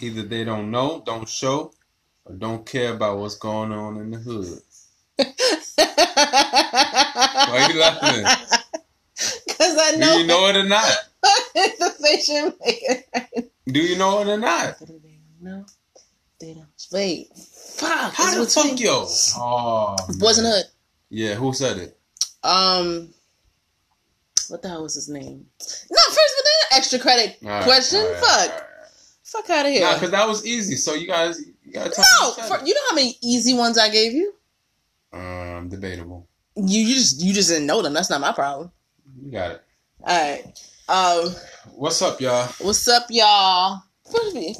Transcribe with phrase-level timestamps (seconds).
[0.00, 1.72] Either they don't know, don't show,
[2.24, 4.60] or don't care about what's going on in the hood.
[5.76, 8.24] Why you laughing?
[9.46, 10.12] Because I know.
[10.14, 10.96] Do you know it or not?
[11.54, 12.30] the face
[12.64, 13.02] making.
[13.66, 14.76] Do you know it or not?
[15.40, 15.64] No,
[16.40, 16.66] they don't.
[16.92, 18.12] Wait, fuck.
[18.14, 19.06] How the fuck yo?
[19.36, 20.52] Oh, Boys in man.
[20.52, 20.64] the Hood.
[21.10, 21.98] Yeah, who said it?
[22.42, 23.08] Um,
[24.48, 25.46] what the hell was his name?
[25.90, 28.00] No, first, but then extra credit right, question.
[28.04, 28.68] right, fuck,
[29.34, 29.80] Fuck out of here.
[29.80, 30.76] yeah, because that was easy.
[30.76, 34.12] So you guys, you gotta no, for, you know how many easy ones I gave
[34.12, 34.32] you?
[35.12, 36.28] Um, debatable.
[36.54, 37.94] You, you just you just didn't know them.
[37.94, 38.70] That's not my problem.
[39.20, 39.62] You got it.
[40.06, 40.44] All right.
[40.88, 41.34] Um.
[41.74, 42.46] What's up, y'all?
[42.60, 43.82] What's up, y'all?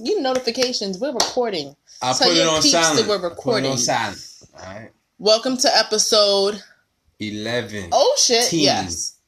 [0.01, 0.99] You notifications.
[0.99, 1.77] We're recording.
[2.03, 3.07] I Tell put it on silent.
[3.07, 3.71] we're recording.
[3.71, 4.27] on silent.
[4.59, 4.91] All right.
[5.19, 6.61] Welcome to episode
[7.21, 7.91] eleven.
[7.93, 8.53] Oh shit!
[8.53, 9.19] Yes.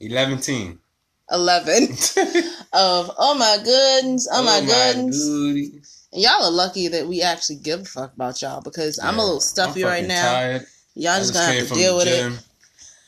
[0.00, 0.80] Eleven team.
[1.30, 1.82] Eleven
[2.72, 5.24] of oh my goodness, oh, oh my, goodness.
[5.24, 6.08] goodness.
[6.12, 9.24] Y'all are lucky that we actually give a fuck about y'all because yeah, I'm a
[9.24, 10.32] little stuffy right now.
[10.32, 10.66] Tired.
[10.94, 12.32] Y'all just, just gonna have to deal with gym.
[12.34, 12.46] it.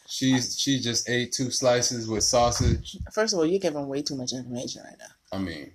[0.08, 2.96] She's she just ate two slices with sausage.
[3.12, 5.38] First of all, you're giving way too much information right now.
[5.38, 5.70] I mean,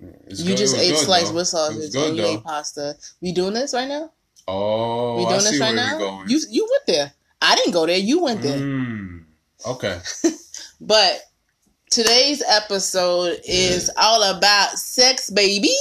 [0.00, 0.56] you good.
[0.56, 2.94] just ate good, slice with sausage and you ate pasta.
[3.20, 4.12] We doing this right now?
[4.48, 6.24] Oh, we doing I this right now.
[6.26, 7.12] You you went there.
[7.42, 7.98] I didn't go there.
[7.98, 8.58] You went there.
[8.58, 9.24] Mm,
[9.66, 10.00] okay.
[10.80, 11.20] but
[11.96, 15.72] today's episode is all about sex, baby.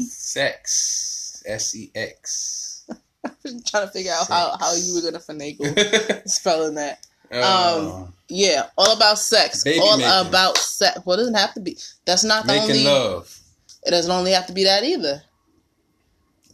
[0.00, 1.40] Sex.
[1.46, 2.84] S E X.
[3.68, 7.06] trying to figure out how, how you were gonna finagle spelling that.
[7.32, 9.64] Um, Yeah, all about sex.
[9.64, 10.28] Baby all making.
[10.28, 11.00] about sex.
[11.04, 11.76] Well, it doesn't have to be.
[12.04, 12.84] That's not the making only.
[12.84, 13.36] love.
[13.84, 15.22] It doesn't only have to be that either.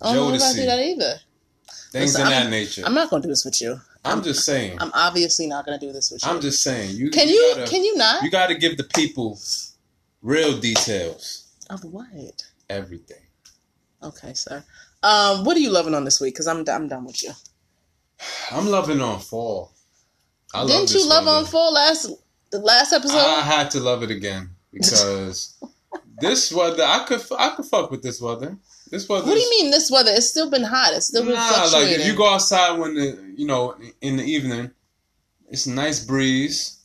[0.00, 1.14] I don't have to do that either.
[1.92, 2.82] Things Listen, in I'm- that nature.
[2.82, 3.78] I'm I'm, not gonna do this with you.
[4.22, 4.78] Just saying.
[4.80, 6.30] I'm, I'm obviously not gonna do this with you.
[6.30, 6.96] I'm just saying.
[6.96, 7.54] You can you?
[7.56, 8.22] Gotta, can you not?
[8.22, 9.38] You got to give the people
[10.22, 11.48] real details.
[11.70, 12.06] of what?
[12.68, 13.22] Everything.
[14.02, 14.64] Okay, sir.
[15.02, 16.34] Um, what are you loving on this week?
[16.34, 17.32] Because I'm I'm done with you.
[18.50, 19.72] I'm loving on fall.
[20.54, 22.10] I Didn't this you love on full last
[22.50, 23.16] the last episode?
[23.18, 25.54] I had to love it again because
[26.20, 28.56] this weather, I could, I could fuck with this weather.
[28.92, 29.26] This weather.
[29.26, 30.10] what do you mean this weather?
[30.12, 30.92] It's still been hot.
[30.92, 34.22] It's still been Nah, like if you go outside when the, you know, in the
[34.22, 34.70] evening,
[35.48, 36.82] it's a nice breeze,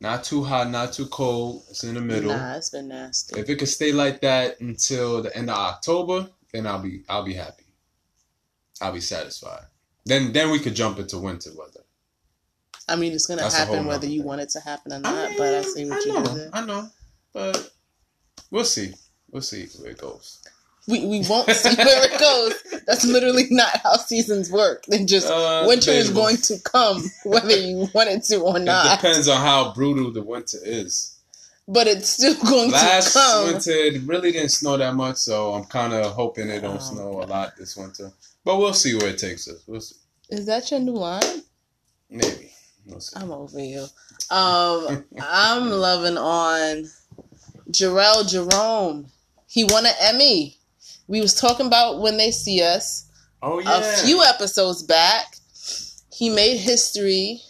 [0.00, 1.62] not too hot, not too cold.
[1.70, 2.32] It's in the middle.
[2.32, 3.38] Nah, it's been nasty.
[3.38, 7.22] If it could stay like that until the end of October, then I'll be, I'll
[7.22, 7.62] be happy.
[8.80, 9.66] I'll be satisfied.
[10.04, 11.84] Then, then we could jump into winter weather.
[12.88, 14.26] I mean, it's gonna That's happen whether you thing.
[14.26, 15.30] want it to happen or not.
[15.38, 16.50] but I see what I you know, did there.
[16.52, 16.88] I know,
[17.32, 17.70] but
[18.50, 18.94] we'll see.
[19.30, 20.42] We'll see where it goes.
[20.88, 22.80] We we won't see where it goes.
[22.86, 24.84] That's literally not how seasons work.
[24.86, 28.86] They just Uh, winter is going to come whether you want it to or not.
[28.86, 31.12] It depends on how brutal the winter is.
[31.68, 33.44] But it's still going Last to come.
[33.52, 36.76] Last winter it really didn't snow that much, so I'm kind of hoping it don't
[36.76, 38.12] Oh, snow a lot this winter.
[38.44, 39.64] But we'll see where it takes us.
[39.66, 39.96] We'll see.
[40.30, 41.42] Is that your new line?
[42.08, 42.52] Maybe.
[42.86, 43.18] We'll see.
[43.18, 43.86] I'm over you.
[44.30, 46.88] Um, I'm loving on
[47.70, 49.06] Jharrel Jerome.
[49.48, 50.56] He won an Emmy.
[51.08, 53.06] We was talking about when they see us
[53.42, 55.36] Oh a few episodes back.
[56.12, 57.42] He made history.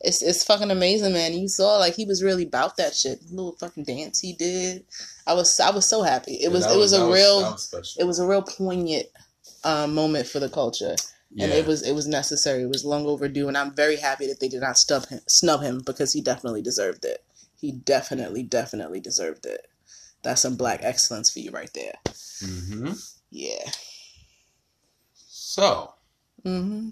[0.00, 1.32] It's it's fucking amazing, man.
[1.32, 3.20] You saw like he was really about that shit.
[3.30, 4.84] little fucking dance he did.
[5.26, 6.34] I was I was so happy.
[6.34, 7.56] It was it was a real
[7.98, 9.06] it was a real poignant
[9.62, 10.96] uh, moment for the culture,
[11.30, 11.44] yeah.
[11.44, 12.62] and it was it was necessary.
[12.62, 15.62] It was long overdue, and I'm very happy that they did not snub him, snub
[15.62, 17.24] him because he definitely deserved it.
[17.60, 19.68] He definitely definitely deserved it.
[20.22, 21.94] That's some black excellence for you right there.
[22.06, 22.92] Mm-hmm.
[23.30, 23.70] Yeah.
[25.14, 25.94] So
[26.44, 26.88] Mm-hmm.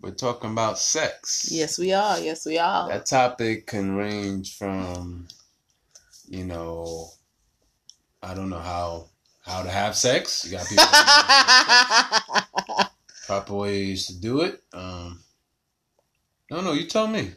[0.00, 1.48] we're talking about sex.
[1.50, 2.18] Yes, we are.
[2.20, 2.88] Yes, we are.
[2.88, 5.26] That topic can range from,
[6.28, 7.08] you know,
[8.22, 9.08] I don't know how
[9.44, 10.44] how to have sex.
[10.44, 10.84] You got people
[13.26, 14.60] proper ways to do it.
[14.72, 15.20] Um,
[16.50, 17.32] no, no, you tell me.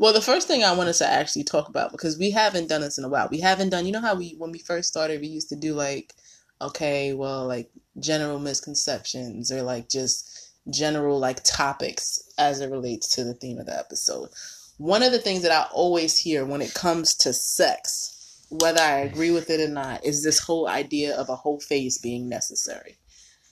[0.00, 2.96] Well, the first thing I wanted to actually talk about because we haven't done this
[2.96, 3.28] in a while.
[3.30, 3.84] We haven't done.
[3.84, 6.14] You know how we when we first started, we used to do like,
[6.62, 13.24] okay, well, like general misconceptions or like just general like topics as it relates to
[13.24, 14.30] the theme of the episode.
[14.78, 19.00] One of the things that I always hear when it comes to sex, whether I
[19.00, 22.96] agree with it or not, is this whole idea of a whole face being necessary.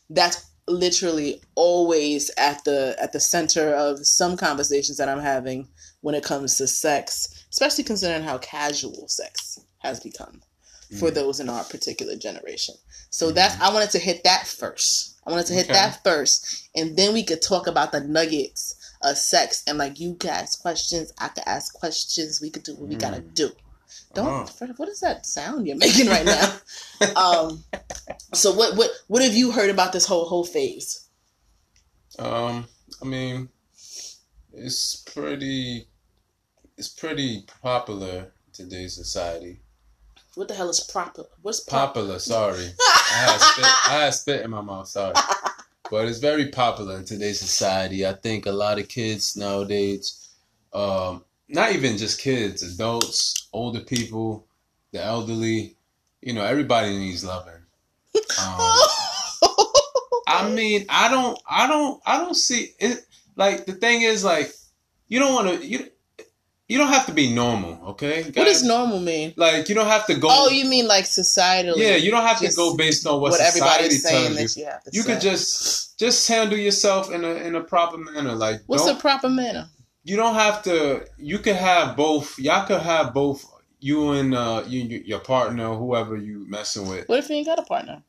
[0.08, 5.69] That's literally always at the at the center of some conversations that I'm having
[6.00, 10.41] when it comes to sex, especially considering how casual sex has become
[10.99, 11.15] for Mm.
[11.15, 12.75] those in our particular generation.
[13.11, 15.15] So that's I wanted to hit that first.
[15.27, 15.75] I wanted to hit Okay.
[15.75, 20.15] that first, and then we could talk about the nuggets of sex and like you
[20.15, 22.41] can ask questions, I can ask questions.
[22.41, 23.35] We could do what we gotta Mm.
[23.35, 23.53] do.
[24.15, 24.27] Don't.
[24.29, 24.73] Uh-huh.
[24.79, 26.61] What is that sound you're making right now?
[27.17, 27.65] Um,
[28.35, 31.00] so what what what have you heard about this whole whole phase?
[32.19, 32.67] Um,
[33.00, 33.49] I mean,
[34.58, 35.87] it's pretty,
[36.76, 39.60] it's pretty popular in today's society.
[40.34, 41.25] What the hell is proper?
[41.43, 45.14] What's pop- Popular, sorry, I had spit, I had spit in my mouth, sorry.
[45.90, 48.06] But it's very popular in today's society.
[48.06, 50.28] I think a lot of kids nowadays,
[50.75, 54.44] um, not even just kids, adults, older people,
[54.93, 55.76] the elderly,
[56.20, 57.54] you know, everybody needs loving.
[58.38, 58.78] Um,
[60.26, 63.06] I mean, I don't, I don't, I don't see it.
[63.38, 64.52] Like the thing is, like,
[65.08, 65.87] you don't want to, you,
[66.69, 68.25] you don't have to be normal, okay?
[68.25, 69.32] what does normal mean?
[69.37, 70.29] Like, you don't have to go.
[70.31, 71.79] Oh, you mean like societally?
[71.79, 74.64] yeah, you don't have to go based on what, what society everybody's saying tells you.
[74.64, 77.96] that you have to You could just, just handle yourself in a in a proper
[77.96, 78.35] manner.
[78.35, 79.69] Like, What's the proper manner?
[80.02, 81.06] you don't have to.
[81.17, 82.38] You could have both.
[82.38, 83.44] Y'all could have both.
[83.81, 87.08] You and uh, you, your partner, whoever you messing with.
[87.08, 88.02] What if you ain't got a partner?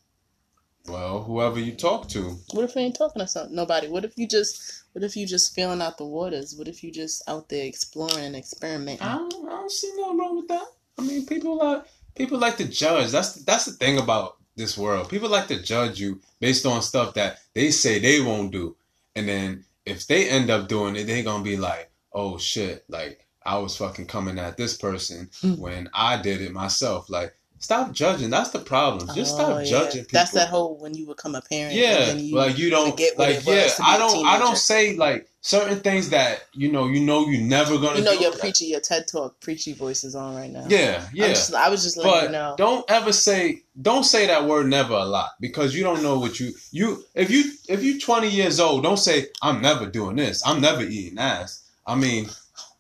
[0.90, 2.38] Well, whoever you talk to.
[2.54, 3.88] What if you ain't talking to some, nobody?
[3.88, 6.56] What if you just what if you just feeling out the waters?
[6.58, 9.06] What if you just out there exploring and experimenting?
[9.08, 10.66] I don't, I don't see nothing wrong with that.
[10.98, 11.84] I mean, people like
[12.16, 13.12] people like to judge.
[13.12, 15.10] That's that's the thing about this world.
[15.10, 18.76] People like to judge you based on stuff that they say they won't do,
[19.16, 23.26] and then if they end up doing it, they gonna be like, "Oh shit!" Like
[23.46, 25.54] I was fucking coming at this person Hmm.
[25.56, 27.10] when I did it myself.
[27.10, 28.30] Like, stop judging.
[28.30, 29.08] That's the problem.
[29.16, 29.66] Just Oh, stop yeah.
[29.66, 30.20] judging people.
[30.20, 31.74] That's that whole when you become a parent.
[31.74, 33.70] and Yeah, then you, like you don't forget what like yeah.
[33.84, 34.26] I don't.
[34.26, 36.88] I don't say like certain things that you know.
[36.88, 38.00] You know, you're never gonna.
[38.00, 38.40] you know your that.
[38.40, 40.66] preachy, your TED talk preachy voice is on right now.
[40.68, 41.28] Yeah, yeah.
[41.30, 42.56] just, I was just letting but you know.
[42.58, 46.40] don't ever say don't say that word never a lot because you don't know what
[46.40, 50.46] you you if you if you're 20 years old don't say i'm never doing this
[50.46, 52.28] i'm never eating ass i mean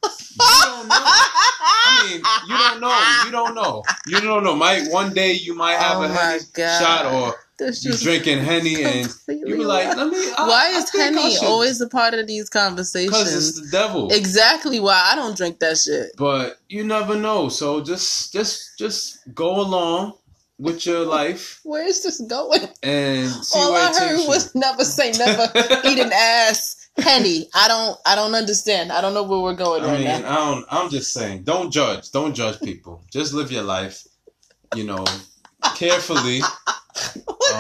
[0.04, 0.10] you
[0.66, 5.14] don't know i mean you don't know you don't know you don't know might one
[5.14, 6.80] day you might have Oh a henny God.
[6.80, 7.36] shot or
[7.82, 11.82] you drinking henny and you be like let me uh, I, Why is Henny always
[11.82, 13.10] a part of these conversations?
[13.12, 16.12] because it's the devil Exactly why I don't drink that shit.
[16.18, 20.14] but you never know so just just just go along
[20.58, 22.62] with your life Where is this going?
[22.82, 25.52] and All I heard was never say never
[25.86, 26.79] eat an ass.
[27.02, 28.92] Henny, I don't, I don't understand.
[28.92, 30.32] I don't know where we're going I right mean, now.
[30.32, 30.66] I don't.
[30.70, 32.12] I'm just saying, don't judge.
[32.12, 33.04] Don't judge people.
[33.12, 34.04] Just live your life.
[34.76, 35.06] You know,
[35.76, 36.42] carefully.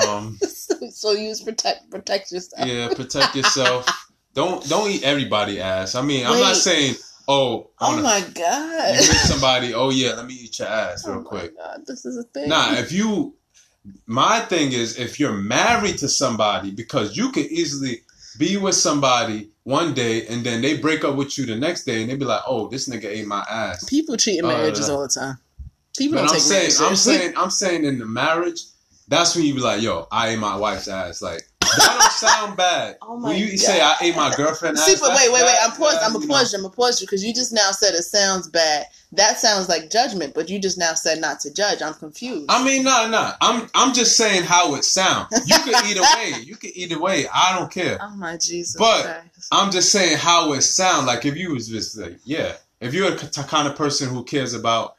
[0.07, 0.37] Um,
[0.91, 2.67] so use protect, protect yourself.
[2.67, 3.87] yeah, protect yourself.
[4.33, 5.95] Don't don't eat everybody ass.
[5.95, 6.95] I mean, I'm not saying.
[7.27, 8.95] Oh, Oh a- my you god!
[8.95, 9.73] meet somebody.
[9.73, 11.57] Oh yeah, let me eat your ass Oh real my quick.
[11.57, 12.49] God, this is a thing.
[12.49, 13.35] Nah, if you.
[14.05, 18.01] My thing is, if you're married to somebody, because you could easily
[18.39, 22.01] be with somebody one day and then they break up with you the next day
[22.01, 24.89] and they be like, "Oh, this nigga ate my ass." People cheat in Uh, marriages
[24.89, 25.37] all the time.
[25.97, 28.61] People But don't I'm take saying, I'm saying, I'm saying, in the marriage,
[29.09, 31.41] that's when you be like, "Yo, I ate my wife's ass." Like
[31.77, 32.97] that don't sound bad.
[33.01, 33.59] Oh my when you God.
[33.59, 35.55] say I ate my girlfriend's See, but wait, wait, wait.
[35.61, 35.93] I'm pause.
[35.93, 36.59] that, I'm gonna pause you.
[36.59, 38.85] I'm gonna pause you because you just now said it sounds bad.
[39.13, 41.81] That sounds like judgment, but you just now said not to judge.
[41.81, 42.45] I'm confused.
[42.49, 43.31] I mean, no, no.
[43.41, 45.29] I'm, I'm just saying how it sounds.
[45.47, 46.41] You could either way.
[46.43, 47.25] You could either way.
[47.33, 47.97] I don't care.
[48.01, 48.75] oh my Jesus!
[48.77, 49.47] But- Christ.
[49.51, 51.07] I'm just saying how it sounds.
[51.07, 54.53] Like if you was just like, yeah, if you're the kind of person who cares
[54.53, 54.95] about,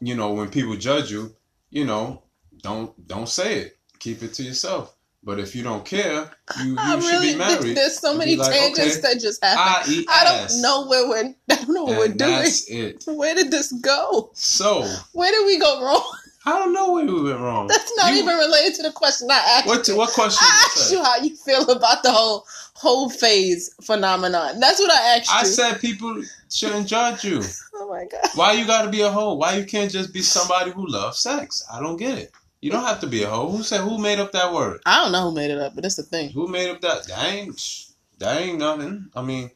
[0.00, 1.34] you know, when people judge you,
[1.70, 2.22] you know,
[2.62, 3.78] don't don't say it.
[4.00, 4.95] Keep it to yourself.
[5.26, 6.30] But if you don't care,
[6.62, 7.76] you, you I should really be married.
[7.76, 10.06] there's so many like, tangents okay, that just happened.
[10.08, 11.34] I I don't know where we're.
[11.50, 12.44] I don't know what we're And doing.
[12.68, 13.04] it.
[13.08, 14.30] Where did this go?
[14.34, 14.82] So
[15.14, 16.08] Where did we go wrong?
[16.46, 17.66] I don't know where we went wrong.
[17.66, 19.66] That's not You- even related to the question I asked.
[19.66, 19.96] What you.
[19.96, 20.46] what question?
[20.48, 24.60] I asked you how you feel about the whole whole phase phenomenon.
[24.60, 25.36] That's what I asked you.
[25.38, 27.42] I said people shouldn't judge you.
[27.74, 28.30] oh my god.
[28.36, 29.34] Why you got to be a hoe?
[29.34, 31.66] Why you can't just be somebody who loves sex?
[31.72, 32.30] I don't get it.
[32.66, 33.48] You don't have to be a hoe.
[33.48, 33.82] Who said?
[33.82, 34.80] Who made up that word?
[34.84, 36.30] I don't know who made it up, but it's a thing.
[36.30, 37.06] Who made up that?
[37.06, 37.84] That ain't.
[38.18, 39.08] That ain't nothing.
[39.14, 39.52] I mean,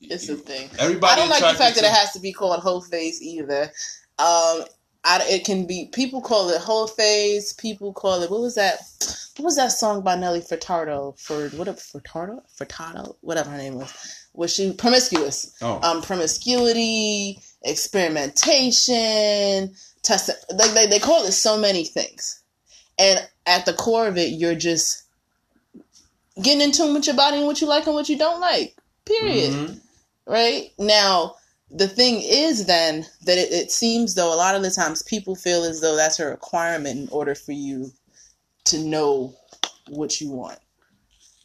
[0.00, 0.70] It's a thing.
[0.78, 1.12] everybody.
[1.12, 3.64] I don't like the fact that it has to be called whole phase either.
[4.18, 4.64] Um,
[5.04, 7.52] I, it can be people call it whole phase.
[7.52, 8.78] People call it what was that?
[9.36, 11.20] What was that song by Nelly Furtado?
[11.20, 11.68] For what?
[11.68, 12.40] Furtado?
[12.58, 13.16] Furtado?
[13.20, 13.92] Whatever her name was.
[14.32, 15.54] Was she promiscuous?
[15.60, 20.30] Oh, Um, promiscuity, experimentation, test.
[20.54, 22.42] Like they, they call it so many things,
[22.98, 25.04] and at the core of it, you're just
[26.42, 28.76] getting in tune with your body and what you like and what you don't like.
[29.04, 29.80] Period mhm.
[30.26, 31.34] right now
[31.72, 35.34] the thing is then that it, it seems though a lot of the times people
[35.34, 37.90] feel as though that's a requirement in order for you
[38.64, 39.34] to know
[39.88, 40.58] what you want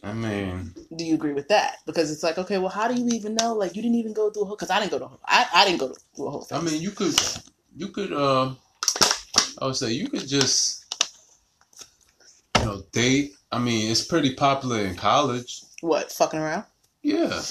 [0.03, 3.09] I mean, do you agree with that because it's like okay well how do you
[3.09, 5.09] even know like you didn't even go through a whole because i didn't go to
[5.25, 7.15] I, I didn't go through a whole I mean, you could,
[7.77, 8.11] you could.
[8.11, 8.53] uh
[9.59, 10.85] I would say you could just
[12.59, 13.33] you know, date.
[13.51, 15.61] I mean, it's pretty popular in college.
[15.81, 16.65] What fucking around?
[17.01, 17.41] Yeah,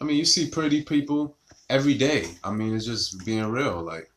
[0.00, 1.36] I mean, you see pretty people
[1.68, 2.26] every day.
[2.42, 3.82] I mean, it's just being real.
[3.82, 4.10] Like,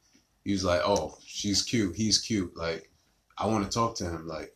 [0.43, 2.55] he's like, oh, she's cute, he's cute.
[2.55, 2.89] Like,
[3.37, 4.27] I want to talk to him.
[4.27, 4.55] Like,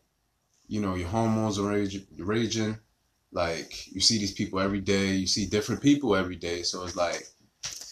[0.68, 2.78] you know, your hormones are raging, raging.
[3.32, 5.14] Like, you see these people every day.
[5.14, 6.64] You see different people every day.
[6.64, 7.28] So it's like,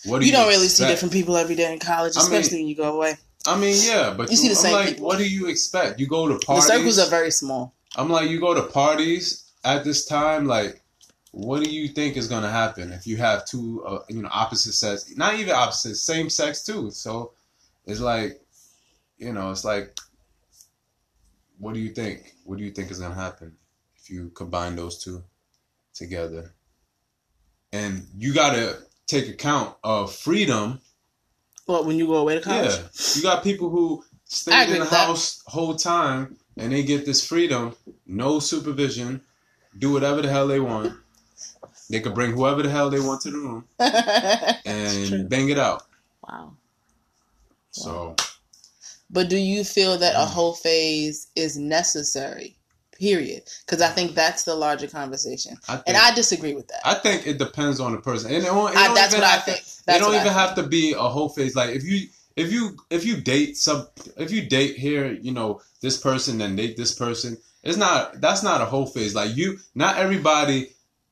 [0.05, 2.31] what do You you, don't really see different people every day in college, I mean,
[2.31, 3.17] especially when you go away.
[3.45, 5.07] I mean, yeah, but You see the I'm same like, people.
[5.07, 5.99] what do you expect?
[5.99, 6.67] You go to parties.
[6.67, 7.73] The circles are very small.
[7.95, 10.81] I'm like, you go to parties at this time, like,
[11.31, 14.73] what do you think is gonna happen if you have two, uh, you know, opposite
[14.73, 15.11] sex?
[15.15, 16.91] Not even opposite, same sex too.
[16.91, 17.33] So
[17.85, 18.41] it's like,
[19.17, 19.97] you know, it's like,
[21.59, 22.33] what do you think?
[22.45, 23.55] What do you think is gonna happen
[23.97, 25.23] if you combine those two
[25.93, 26.53] together?
[27.71, 30.79] And you gotta take account of freedom.
[31.65, 32.71] What when you go away to college?
[32.71, 35.07] Yeah, you got people who stay in the with that.
[35.07, 37.75] house whole time and they get this freedom,
[38.05, 39.21] no supervision,
[39.77, 40.93] do whatever the hell they want.
[41.89, 43.65] They could bring whoever the hell they want to the room
[44.65, 45.83] and bang it out.
[46.27, 46.53] Wow.
[47.71, 48.15] So
[49.09, 52.58] But do you feel that a whole phase is necessary?
[52.99, 53.43] Period.
[53.65, 56.81] Because I think that's the larger conversation, I think and I disagree with that.
[56.85, 59.37] I think it depends on the person, and it don't, it I- that's what I
[59.37, 59.61] to- think.
[59.85, 61.55] They don't even have to be a whole phase.
[61.55, 63.87] Like if you if you if you date some
[64.17, 67.37] if you date here, you know this person, then date this person.
[67.63, 69.15] It's not that's not a whole phase.
[69.15, 70.69] Like you, not everybody.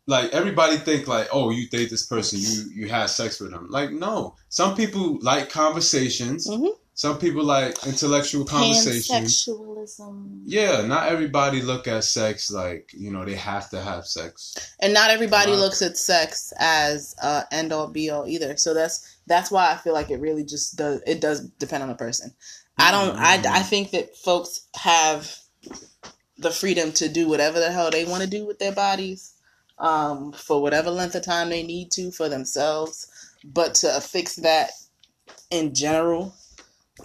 [0.09, 3.67] Like everybody think like, oh, you date this person, you you have sex with them.
[3.69, 6.47] Like no, some people like conversations.
[6.47, 6.69] Mhm.
[6.97, 9.45] Some people like intellectual conversations.
[9.45, 10.41] Pansexualism.
[10.45, 14.55] Yeah, not everybody look at sex like you know they have to have sex.
[14.79, 15.59] And not everybody Right.
[15.59, 18.57] looks at sex as uh, end all be all either.
[18.57, 20.99] So that's that's why I feel like it really just does.
[21.05, 22.33] It does depend on the person.
[22.79, 23.15] I don't.
[23.15, 25.37] I I think that folks have
[26.39, 29.33] the freedom to do whatever the hell they want to do with their bodies,
[29.77, 33.07] um, for whatever length of time they need to for themselves.
[33.43, 34.71] But to affix that
[35.51, 36.33] in general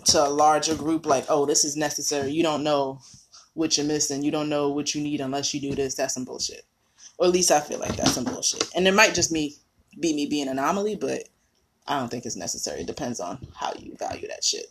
[0.05, 2.31] to a larger group, like, oh, this is necessary.
[2.31, 3.01] You don't know
[3.55, 4.23] what you're missing.
[4.23, 5.95] You don't know what you need unless you do this.
[5.95, 6.65] That's some bullshit.
[7.19, 8.69] Or at least I feel like that's some bullshit.
[8.75, 9.57] And it might just me
[10.01, 11.29] be me being an anomaly, but
[11.87, 12.81] I don't think it's necessary.
[12.81, 14.67] It depends on how you value that shit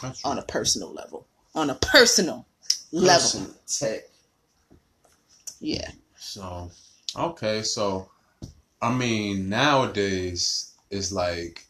[0.00, 1.26] That's on a personal level.
[1.54, 2.46] On a personal
[2.92, 3.46] level.
[3.66, 4.04] Tech.
[5.60, 5.90] Yeah.
[6.16, 6.70] So,
[7.16, 8.08] okay, so
[8.80, 11.66] I mean, nowadays it's like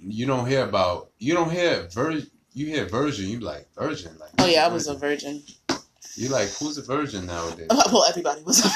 [0.00, 2.22] you don't hear about you don't hear vir
[2.52, 5.42] you hear virgin, you like virgin like Oh yeah, I was a virgin.
[6.16, 7.68] you like who's a virgin nowadays?
[7.92, 8.64] Well, everybody was.
[8.64, 8.70] A,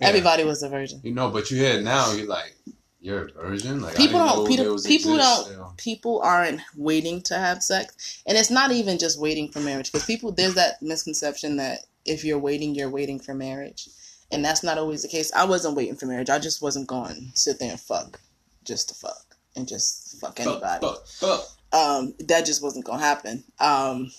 [0.04, 1.00] everybody was a virgin.
[1.04, 2.54] You know, but you hear it now, you're like
[3.00, 3.80] you're a virgin.
[3.80, 4.48] Like People don't.
[4.48, 5.44] People, people don't.
[5.44, 5.74] still.
[5.76, 9.92] People aren't waiting to have sex, and it's not even just waiting for marriage.
[9.92, 13.88] Because people, there's that misconception that if you're waiting, you're waiting for marriage,
[14.32, 15.32] and that's not always the case.
[15.32, 16.30] I wasn't waiting for marriage.
[16.30, 18.18] I just wasn't going to sit there and fuck,
[18.64, 19.25] just to fuck
[19.56, 20.86] and just fuck anybody.
[20.86, 21.78] Fuck, fuck, fuck.
[21.80, 23.44] um, that just wasn't gonna happen.
[23.58, 24.10] Um,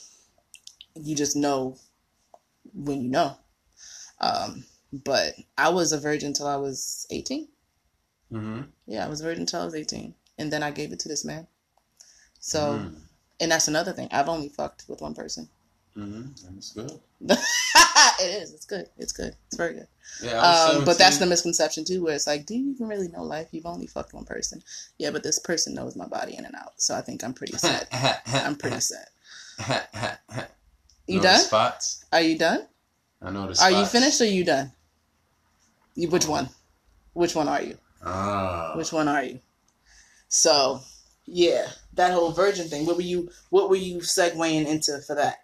[0.96, 1.78] you just know
[2.74, 3.38] when you know.
[4.20, 7.48] Um, but I was a virgin until I was eighteen.
[8.32, 8.62] Mm-hmm.
[8.88, 11.08] Yeah, I was a virgin until I was eighteen, and then I gave it to
[11.10, 11.48] this man.
[12.40, 12.96] So, Mm.
[13.40, 14.08] and that's another thing.
[14.12, 15.50] I've only fucked with one person.
[15.96, 16.54] Mm-hmm.
[16.56, 16.92] That's good.
[18.20, 18.54] it is.
[18.54, 18.88] It's good.
[18.98, 19.36] It's good.
[19.48, 19.88] It's very good.
[20.24, 23.24] Yeah, Um, but that's the misconception too, where it's like, do you even really know
[23.24, 23.50] life?
[23.52, 24.64] You've only fucked one person.
[24.98, 26.74] Yeah, but this person knows my body in and out.
[26.78, 27.88] So I think I'm pretty set.
[28.28, 29.10] I'm pretty set.
[31.08, 31.40] You Know done?
[31.40, 32.04] spots?
[32.12, 32.68] Are you done?
[33.22, 33.72] I know the spots.
[33.74, 34.74] Are you finished or you done?
[35.96, 36.50] You, which one?
[37.14, 37.78] Which one are you?
[38.04, 38.74] Ah.
[38.76, 39.40] Which one are you?
[40.28, 40.82] So,
[41.26, 42.86] yeah, that whole virgin thing.
[42.86, 43.30] What were you?
[43.52, 45.38] What were you segueing into for that?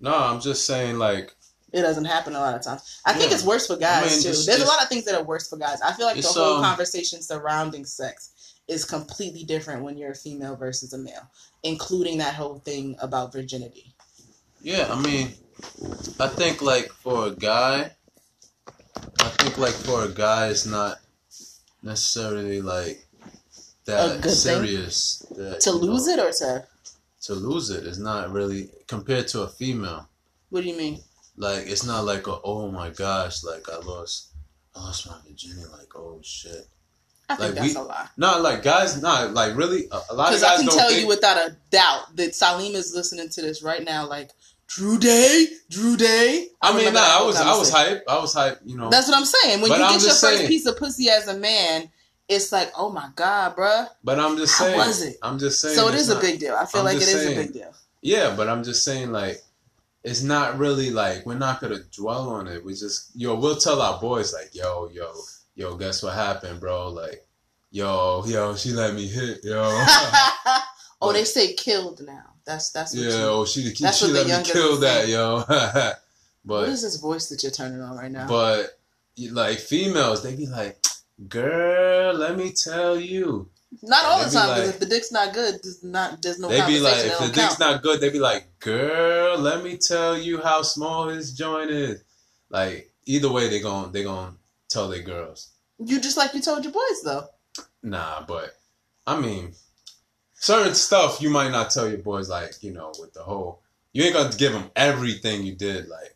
[0.00, 1.34] No, I'm just saying, like,
[1.72, 3.00] It doesn't happen a lot of times.
[3.04, 4.28] I think it's worse for guys I mean, too.
[4.28, 5.80] just- There's just- a lot of things that are worse for guys.
[5.80, 8.30] I feel like the whole um, conversation surrounding sex
[8.68, 11.28] is completely different when you're a female versus a male,
[11.64, 13.94] including that whole thing about virginity.
[14.62, 15.34] yeah, I mean,
[16.20, 17.90] I think, like, for a guy,
[19.20, 20.98] I think, like, for a guy, it's not
[21.82, 23.06] necessarily, like,
[23.84, 25.24] that serious.
[25.36, 26.66] That, To lose know, it or to
[27.24, 30.08] To lose it is not really, compared to a female,
[30.50, 31.00] what do you mean?
[31.36, 34.28] like, it's not like, a, oh my gosh, like, I lost,
[34.76, 36.66] I lost my virginity, like, oh shit.
[37.28, 38.08] I think Like, that's we- a lie.
[38.18, 40.40] No, like, guys, not, like, really, a, a lot of guys.
[40.40, 43.62] Because I can tell think, you without a doubt that Salim is listening to this
[43.62, 44.30] right now, like
[44.66, 46.48] Drew Day, Drew Day.
[46.60, 48.90] I mean, remember nah, I was, I was hype, I was hype, you know.
[48.90, 49.62] That's what I'm saying.
[49.62, 51.90] When you I'm get your just first piece of pussy as a man,
[52.28, 53.88] it's like, oh my god, bruh.
[54.02, 54.78] But I'm just How saying.
[54.78, 55.16] was it?
[55.22, 55.74] I'm just saying.
[55.74, 56.54] So it's is a big deal.
[56.54, 57.72] I feel I'm like it just is a big deal.
[58.02, 59.42] Yeah, but I'm just saying, like,
[60.02, 62.64] it's not really like we're not gonna dwell on it.
[62.64, 65.12] We just yo, we'll tell our boys like, yo, yo,
[65.54, 66.88] yo, guess what happened, bro?
[66.88, 67.26] Like,
[67.70, 69.62] yo, yo, she let me hit, yo.
[71.00, 72.34] oh, they say killed now.
[72.44, 73.08] That's that's yeah.
[73.08, 75.44] you, Oh, she she what let me kill that, yo.
[76.46, 78.28] What but is this voice that you're turning on right now?
[78.28, 78.78] but
[79.30, 80.78] like females, they be like,
[81.28, 83.48] girl, let me tell you.
[83.82, 86.48] Not all the time because like- if the dick's not good, there's not there's no
[86.48, 89.76] they be like, if the don't dick's not good, they be like, girl, let me
[89.76, 92.02] tell you how small his joint is.
[92.50, 94.36] Like either way, they gon' they gon'
[94.68, 95.48] tell their girls.
[95.78, 97.24] You just like you told your boys though.
[97.82, 98.56] Nah, but
[99.06, 99.54] I mean,
[100.34, 102.28] certain stuff you might not tell your boys.
[102.28, 103.60] Like you know, with the whole,
[103.92, 105.88] you ain't gonna give them everything you did.
[105.88, 106.14] Like,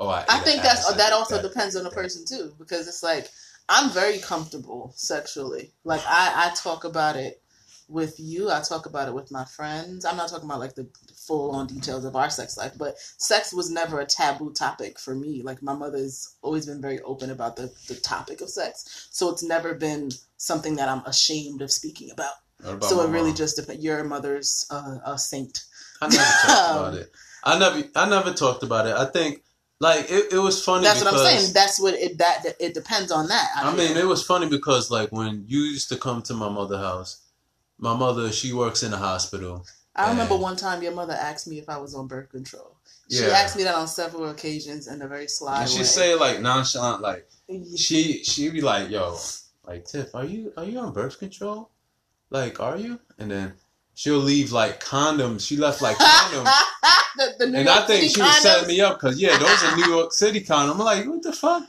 [0.00, 0.24] oh, I.
[0.28, 3.30] I think that's that also that- depends on the that- person too, because it's like
[3.68, 5.72] I'm very comfortable sexually.
[5.84, 7.42] Like I, I talk about it
[7.88, 8.50] with you.
[8.50, 10.04] I talk about it with my friends.
[10.04, 13.52] I'm not talking about like the full on details of our sex life, but sex
[13.52, 15.42] was never a taboo topic for me.
[15.42, 19.42] Like my mother's always been very open about the, the topic of sex, so it's
[19.42, 22.34] never been something that I'm ashamed of speaking about.
[22.64, 23.36] About so it really mom?
[23.36, 23.84] just depends.
[23.84, 25.64] Your mother's uh, a saint.
[26.00, 27.12] I never talked about it.
[27.44, 27.88] I never.
[27.94, 28.96] I never talked about it.
[28.96, 29.42] I think
[29.80, 30.32] like it.
[30.32, 30.84] It was funny.
[30.84, 31.52] That's what I'm saying.
[31.52, 33.50] That's what it that, that it depends on that.
[33.56, 33.76] I feel.
[33.88, 37.22] mean, it was funny because like when you used to come to my mother's house,
[37.78, 39.64] my mother she works in a hospital.
[39.94, 42.76] I remember one time your mother asked me if I was on birth control.
[43.10, 43.28] She Yeah.
[43.28, 45.84] asked me that on several occasions in a very sly And she way.
[45.84, 47.76] say like nonchalant, like Yeah.
[47.76, 49.18] she she be like, "Yo,
[49.64, 51.70] like Tiff, are you are you on birth control?
[52.30, 53.54] Like, are you?" And then
[53.96, 55.44] she'll leave like condoms.
[55.44, 56.44] She left like condoms,
[57.16, 59.64] the, the and York I think City she was setting me up because yeah, those
[59.64, 60.70] are New York City condoms.
[60.72, 61.64] I'm like, what the fuck?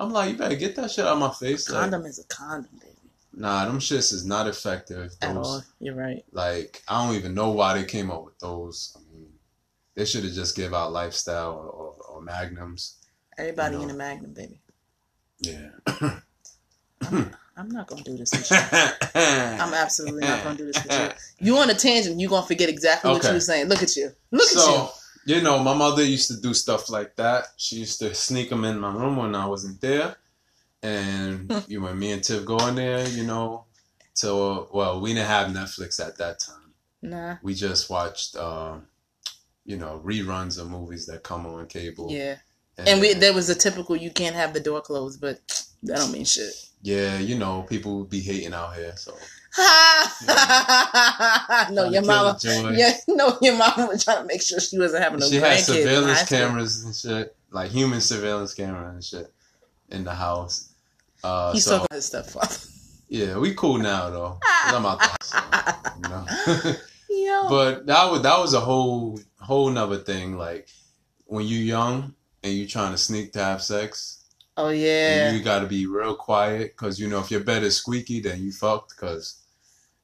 [0.00, 1.68] I'm like, you better get that shit out of my face.
[1.68, 2.92] Like, Condom is a condom, baby.
[3.34, 5.12] nah, them shits is not effective.
[5.20, 5.62] At all.
[5.80, 6.24] You're right.
[6.32, 8.96] like, I don't even know why they came up with those.
[8.96, 9.28] I mean,
[9.94, 12.96] they should have just give out lifestyle or, or, or magnums.
[13.36, 13.82] Everybody No.
[13.82, 14.60] in a magnum, baby.
[15.40, 15.68] Yeah.
[17.02, 17.26] I'm
[17.68, 18.56] not gonna do this with you.
[19.14, 21.08] I'm absolutely not gonna do this with you.
[21.46, 23.68] You on a tangent, you gonna forget exactly what you were saying.
[23.68, 24.10] Look at you.
[24.30, 24.60] Look at you.
[24.60, 24.90] so,
[25.26, 27.48] you know, my mother used to do stuff like that.
[27.56, 30.16] She used to sneak them in my room when I wasn't there.
[30.82, 33.64] And you know, me and Tiff go in there, you know,
[34.14, 36.72] till, well, we didn't have Netflix at that time.
[37.02, 37.36] Nah.
[37.42, 38.86] We just watched, um,
[39.64, 42.08] you know, reruns of movies that come on cable.
[42.10, 42.36] Yeah.
[42.78, 45.40] And we there was a typical you can't have the door closed, but
[45.82, 46.52] that don't mean shit.
[46.82, 48.92] Yeah, you know, people would be hating out here.
[48.96, 49.16] So,
[51.72, 52.36] no, your mama.
[52.72, 55.58] Yeah, no, your mama was trying to make sure she wasn't having no she had
[55.58, 55.68] grandkids.
[55.68, 59.32] in high surveillance cameras and shit, like human surveillance camera and shit
[59.90, 60.70] in the house.
[61.22, 62.56] Uh, He's so, talking his stepfather.
[63.08, 64.40] Yeah, we cool now though.
[64.42, 65.32] I'm out the house,
[65.96, 66.26] you know.
[67.10, 67.48] Yo.
[67.50, 70.36] but that was that was a whole whole nother thing.
[70.36, 70.68] Like
[71.26, 74.21] when you young and you trying to sneak to have sex,
[74.56, 75.28] oh yeah.
[75.28, 78.20] and you got to be real quiet because you know if your bed is squeaky,
[78.20, 79.42] then you fucked because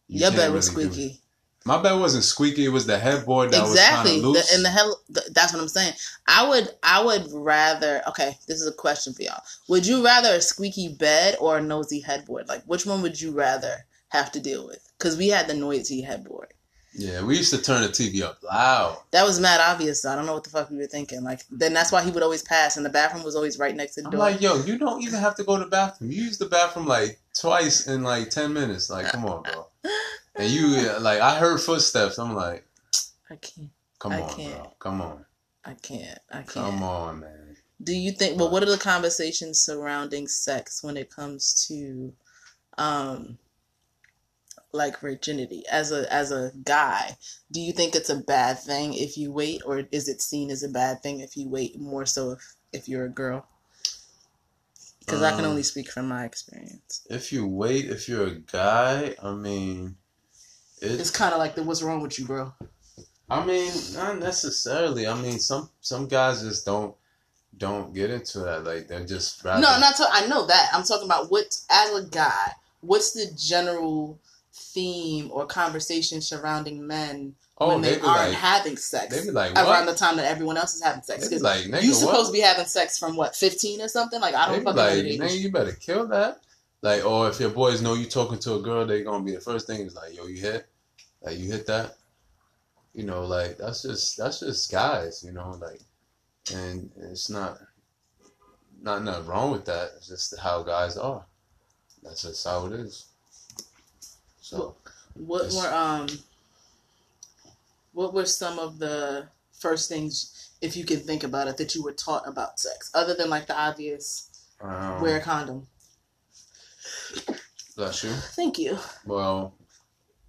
[0.09, 1.21] Your bed was squeaky.
[1.65, 2.65] My bed wasn't squeaky.
[2.65, 4.13] It was the headboard that exactly.
[4.13, 4.49] was kind of loose.
[4.49, 5.93] The, and the hell, the, that's what I'm saying.
[6.27, 8.01] I would, I would rather.
[8.09, 9.43] Okay, this is a question for y'all.
[9.69, 12.49] Would you rather a squeaky bed or a nosy headboard?
[12.49, 14.81] Like, which one would you rather have to deal with?
[14.97, 16.55] Because we had the noisy headboard.
[16.99, 18.99] Yeah, we used to turn the TV up loud.
[19.13, 20.03] That was mad obvious.
[20.03, 21.23] So I don't know what the fuck we were thinking.
[21.23, 23.95] Like, then that's why he would always pass, and the bathroom was always right next
[23.95, 24.21] to the I'm door.
[24.21, 26.11] like, yo, you don't even have to go to the bathroom.
[26.11, 28.91] You use the bathroom like twice in like ten minutes.
[28.91, 29.67] Like, come on, bro.
[30.37, 30.67] And you
[31.01, 32.17] like, I heard footsteps.
[32.19, 32.65] I'm like,
[33.29, 33.71] I can't.
[33.99, 34.63] come I on, can't.
[34.63, 34.73] bro.
[34.79, 35.25] Come on,
[35.65, 36.19] I can't.
[36.31, 36.51] I can't.
[36.51, 37.57] come on, man.
[37.83, 38.39] Do you think?
[38.39, 42.13] Well, what are the conversations surrounding sex when it comes to,
[42.77, 43.39] um,
[44.73, 47.17] like virginity as a as a guy?
[47.51, 50.63] Do you think it's a bad thing if you wait, or is it seen as
[50.63, 51.79] a bad thing if you wait?
[51.81, 53.47] More so if if you're a girl.
[55.01, 57.01] Because I can Um, only speak from my experience.
[57.09, 59.97] If you wait, if you're a guy, I mean,
[60.83, 61.11] It's it's.
[61.11, 62.53] kind of like the "What's wrong with you, bro?"
[63.31, 65.07] I mean, not necessarily.
[65.07, 66.95] I mean, some some guys just don't
[67.57, 68.65] don't get into that.
[68.65, 69.63] Like they're just rather.
[69.63, 69.97] No, not.
[69.97, 70.69] Ta- I know that.
[70.75, 72.53] I'm talking about what as a guy.
[72.83, 74.21] What's the general
[74.59, 79.33] theme or conversation surrounding men Oh, when they they aren't like, having sex they be
[79.33, 81.25] like, around the time that everyone else is having sex.
[81.25, 81.99] They be 'Cause like, you what?
[81.99, 84.21] supposed to be having sex from what, 15 or something?
[84.21, 86.41] Like, I don't fucking like, know nigga, you better kill that.
[86.83, 89.41] Like, or if your boys know you talking to a girl, they gonna be the
[89.41, 90.69] first thing is like, yo, you hit,
[91.23, 91.97] like you hit that.
[92.95, 95.81] You know, like that's just that's just guys, you know, like,
[96.55, 97.59] and it's not
[98.81, 99.93] not nothing wrong with that.
[99.97, 101.25] It's just how guys are.
[102.05, 103.07] That's just how it is.
[104.49, 104.75] So
[105.15, 106.07] What were, um,
[107.93, 111.83] what were some of the first things if you can think about it, that you
[111.83, 114.31] were taught about sex, other than like the obvious
[114.61, 115.69] Um, wear a condom.
[117.77, 118.11] Bless you.
[118.35, 118.79] Thank you.
[119.05, 119.55] Well,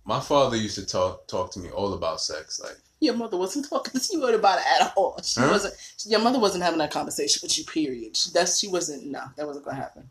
[0.06, 2.60] my father used to talk talk to me all about sex.
[2.60, 5.20] Like, Your mother wasn't talking to you about it at all.
[5.24, 5.50] She Huh?
[5.50, 5.74] wasn't.
[6.06, 7.64] Your mother wasn't having that conversation with you.
[7.64, 8.16] Period.
[8.18, 9.06] She, that's she wasn't.
[9.08, 10.10] No, that wasn't gonna happen.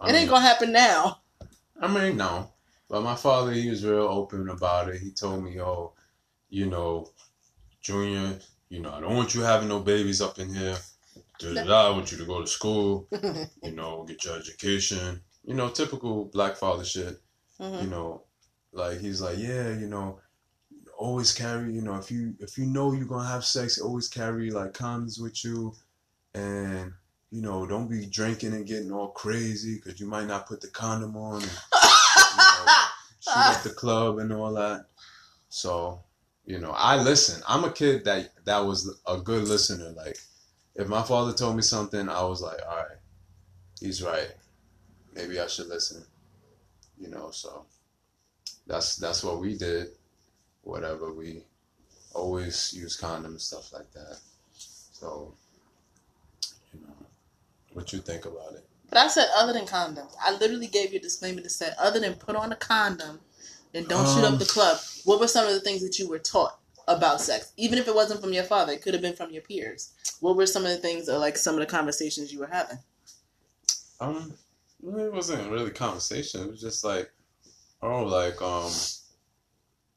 [0.00, 1.20] I it mean, ain't gonna happen now.
[1.80, 2.50] I mean, no.
[2.88, 5.00] But my father, he was real open about it.
[5.00, 5.92] He told me, oh,
[6.48, 7.08] you know,
[7.82, 10.76] Junior, you know, I don't want you having no babies up in here.
[11.38, 13.08] Da-da-da, I want you to go to school,
[13.62, 15.20] you know, get your education.
[15.44, 17.16] You know, typical black father shit.
[17.58, 17.90] You Mhm.
[17.90, 18.24] know,
[18.72, 20.20] like he's like, yeah, you know,
[20.98, 24.50] always carry, you know, if you if you know you're gonna have sex, always carry
[24.50, 25.74] like condoms with you,
[26.34, 26.92] and
[27.30, 30.68] you know, don't be drinking and getting all crazy because you might not put the
[30.68, 31.42] condom on.
[31.42, 31.75] And, you
[33.28, 34.86] up the club and all that.
[35.48, 36.00] So,
[36.44, 37.42] you know, I listen.
[37.48, 39.90] I'm a kid that that was a good listener.
[39.90, 40.18] Like,
[40.74, 42.98] if my father told me something, I was like, all right,
[43.80, 44.28] he's right.
[45.14, 46.04] Maybe I should listen.
[46.98, 47.66] You know, so
[48.66, 49.88] that's that's what we did.
[50.62, 51.44] Whatever we
[52.14, 54.18] always use condoms and stuff like that.
[54.52, 55.34] So,
[56.72, 56.94] you know,
[57.72, 58.66] what you think about it?
[58.96, 60.14] But I said other than condoms.
[60.18, 63.20] I literally gave you a disclaimer that said other than put on a condom
[63.74, 64.78] and don't shoot Um, up the club.
[65.04, 67.52] What were some of the things that you were taught about sex?
[67.58, 69.90] Even if it wasn't from your father, it could have been from your peers.
[70.20, 72.78] What were some of the things or like some of the conversations you were having?
[74.00, 74.32] Um,
[74.82, 76.44] it wasn't really conversation.
[76.44, 77.12] It was just like,
[77.82, 78.72] oh, like um,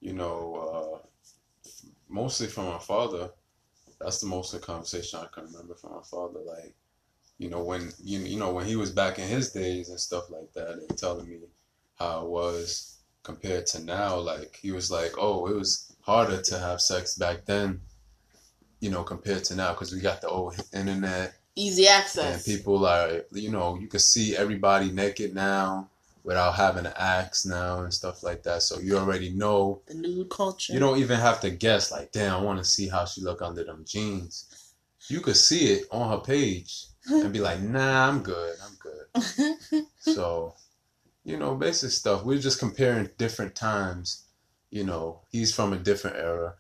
[0.01, 1.07] you know, uh,
[2.09, 3.29] mostly from my father.
[4.01, 6.41] That's the most of the conversation I can remember from my father.
[6.45, 6.75] Like,
[7.39, 10.30] you know, when you you know when he was back in his days and stuff
[10.30, 11.39] like that, and telling me
[11.95, 14.17] how it was compared to now.
[14.17, 17.82] Like he was like, oh, it was harder to have sex back then,
[18.82, 22.86] you know, compared to now because we got the old internet Easy access and people
[22.86, 25.89] are, you know, you can see everybody naked now
[26.23, 28.62] without having to ask now and stuff like that.
[28.62, 29.82] So you already know.
[29.88, 30.71] the nude culture.
[30.71, 31.91] You don't even have to guess.
[31.91, 34.73] Like, damn, I want to see how she look under them jeans.
[35.08, 38.55] You could see it on her page and be like, nah, I'm good.
[38.63, 39.85] I'm good.
[39.99, 40.55] So,
[41.23, 42.23] you know, basic stuff.
[42.23, 44.25] We're just comparing different times.
[44.71, 46.55] You know, he's from a different era,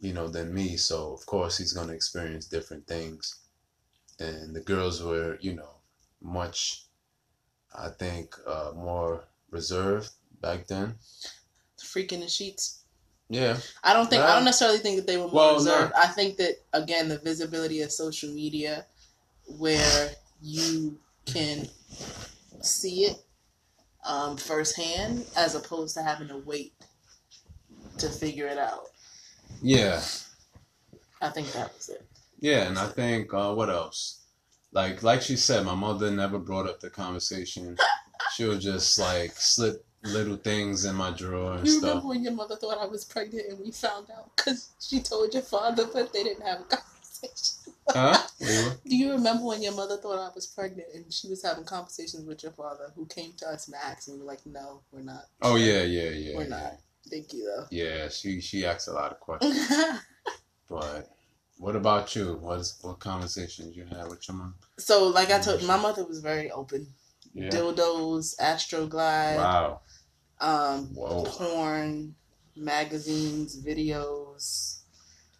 [0.00, 0.76] you know, than me.
[0.76, 3.38] So, of course, he's going to experience different things.
[4.18, 5.76] And the girls were, you know,
[6.20, 6.84] much,
[7.76, 10.10] I think, uh, more reserved
[10.40, 10.96] back then.
[11.80, 12.80] Freaking the sheets.
[13.28, 13.58] Yeah.
[13.82, 15.92] I don't think I Well- don't necessarily think that they were more Well, reserved.
[15.94, 16.00] no.
[16.02, 18.86] I think that again the visibility of social media
[19.46, 21.68] where you can
[22.60, 23.16] see it
[24.06, 26.72] um, firsthand as opposed to having to wait
[27.98, 28.86] to figure it out.
[29.62, 30.00] Yeah.
[31.20, 32.04] I think that was it.
[32.40, 34.24] Yeah, and I think uh, what else?
[34.72, 37.76] Like like she said, my mother never brought up the conversation.
[38.34, 41.82] She would just like slip little things in my drawer and You stuff.
[41.90, 45.32] remember when your mother thought I was pregnant and we found out because she told
[45.34, 47.61] your father, but they didn't have a conversation.
[47.92, 48.18] Huh?
[48.88, 52.24] Do you remember when your mother thought I was pregnant and she was having conversations
[52.26, 55.02] with your father, who came to us and asked, and we were like, "No, we're
[55.02, 56.36] not." Oh yeah, yeah, yeah.
[56.36, 56.48] We're yeah.
[56.48, 56.74] not.
[57.10, 57.66] Thank you though.
[57.70, 59.68] Yeah, she she asks a lot of questions.
[60.68, 61.10] But
[61.58, 62.38] what about you?
[62.40, 64.54] What's what conversations you had with your mom?
[64.78, 66.86] so, like I told, my mother was very open.
[67.34, 67.48] Yeah.
[67.48, 69.80] Dildos, Astroglide, Wow.
[70.40, 71.24] um, Whoa.
[71.24, 72.14] porn,
[72.54, 74.80] magazines, videos,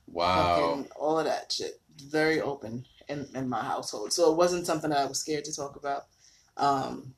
[0.06, 0.86] Wow.
[0.96, 1.80] all of that shit.
[2.10, 4.12] Very open in, in my household.
[4.12, 6.06] So it wasn't something that I was scared to talk about.
[6.56, 7.14] Um,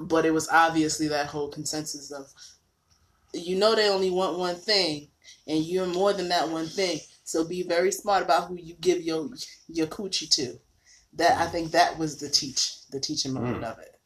[0.00, 2.32] but it was obviously that whole consensus of,
[3.32, 5.08] you know, they only want one thing,
[5.46, 6.98] and you're more than that one thing.
[7.24, 9.28] So be very smart about who you give your
[9.68, 10.58] your coochie to.
[11.14, 13.72] That I think that was the teach the teaching moment Mm.
[13.72, 14.00] of it.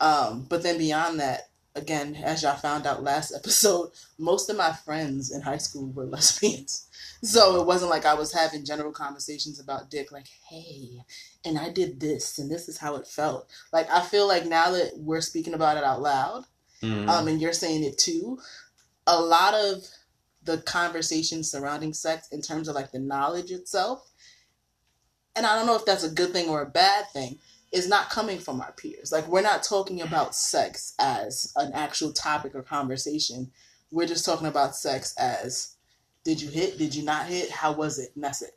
[0.00, 4.72] Um, but then beyond that, again, as y'all found out last episode, most of my
[4.72, 6.86] friends in high school were lesbians.
[7.24, 11.04] So it wasn't like I was having general conversations about dick, like, hey,
[11.44, 13.48] and I did this, and this is how it felt.
[13.72, 16.46] Like, I feel like now that we're speaking about it out loud,
[16.82, 17.08] Mhm.
[17.08, 18.40] um, and you're saying it too,
[19.06, 19.86] a lot of
[20.42, 24.10] the conversations surrounding sex in terms of like the knowledge itself,
[25.36, 27.38] and I don't know if that's a good thing or a bad thing,
[27.70, 29.12] is not coming from our peers.
[29.12, 33.52] Like, we're not talking about sex as an actual topic or conversation.
[33.92, 35.76] We're just talking about sex as
[36.24, 36.78] did you hit?
[36.78, 37.50] Did you not hit?
[37.50, 38.10] How was it?
[38.14, 38.52] And that's it.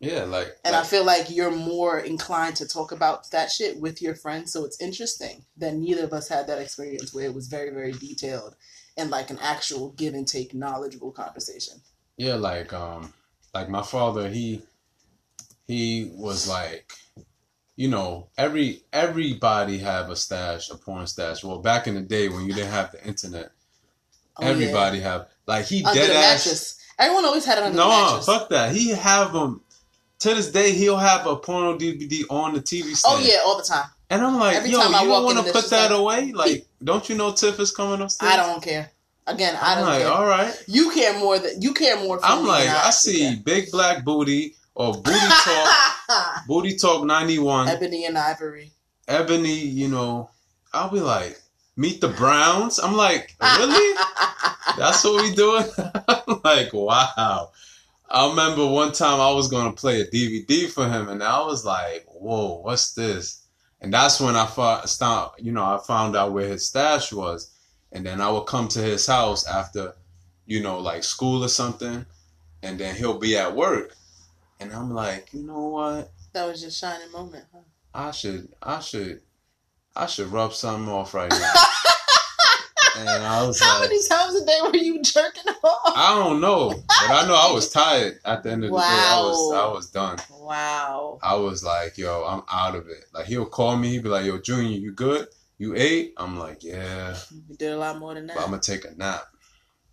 [0.00, 4.02] yeah, like, And I feel like you're more inclined to talk about that shit with
[4.02, 4.52] your friends.
[4.52, 7.92] So it's interesting that neither of us had that experience where it was very, very
[7.92, 8.54] detailed
[8.98, 11.80] and like an actual give and take knowledgeable conversation.
[12.18, 13.12] Yeah, like um,
[13.54, 14.62] like my father, he
[15.66, 16.92] he was like,
[17.76, 21.42] you know, every everybody have a stash, a porn stash.
[21.44, 23.50] Well, back in the day when you didn't have the internet,
[24.38, 24.50] Oh, yeah.
[24.50, 26.46] everybody have like he under dead ass.
[26.46, 26.75] mattress.
[26.98, 28.26] Everyone always had it under the No, mattress.
[28.26, 28.72] fuck that.
[28.74, 29.60] He have them.
[30.20, 33.18] To this day, he'll have a porno DVD on the TV stand.
[33.18, 33.84] Oh yeah, all the time.
[34.08, 36.32] And I'm like, Every yo, you don't want to put that like- away?
[36.32, 38.32] Like, don't you know Tiff is coming upstairs?
[38.32, 38.90] I don't care.
[39.26, 40.10] Again, I I'm don't like, care.
[40.10, 40.54] all right.
[40.68, 42.18] You care more than you care more.
[42.18, 47.04] For I'm me like, I actually see big black booty or booty talk, booty talk
[47.04, 48.70] 91, Ebony and Ivory.
[49.08, 49.54] ebony.
[49.58, 50.30] You know,
[50.72, 51.38] I'll be like,
[51.76, 52.78] meet the Browns.
[52.78, 53.96] I'm like, really?
[54.78, 55.66] That's what we doing?
[56.08, 57.50] I'm like, wow.
[58.08, 61.64] I remember one time I was gonna play a DVD for him, and I was
[61.64, 63.42] like, whoa, what's this?
[63.80, 64.88] And that's when I found,
[65.38, 67.50] you know, I found out where his stash was,
[67.92, 69.94] and then I would come to his house after,
[70.46, 72.06] you know, like school or something,
[72.62, 73.96] and then he'll be at work,
[74.60, 76.12] and I'm like, you know what?
[76.32, 77.44] That was your shining moment.
[77.52, 77.60] Huh?
[77.92, 79.20] I should, I should,
[79.96, 81.52] I should rub something off right now.
[82.98, 85.92] and I was How like, many times a day were you jerking off?
[85.96, 88.82] I don't know, but I know I was tired at the end of the day.
[88.84, 90.18] I was, I was done.
[90.30, 91.18] Wow.
[91.22, 93.04] I was like, yo, I'm out of it.
[93.12, 95.28] Like he'll call me, he'd be like, yo, Junior, you good?
[95.58, 96.12] You ate?
[96.18, 97.16] I'm like, yeah,
[97.48, 98.36] You did a lot more than that.
[98.36, 99.22] but I'm gonna take a nap.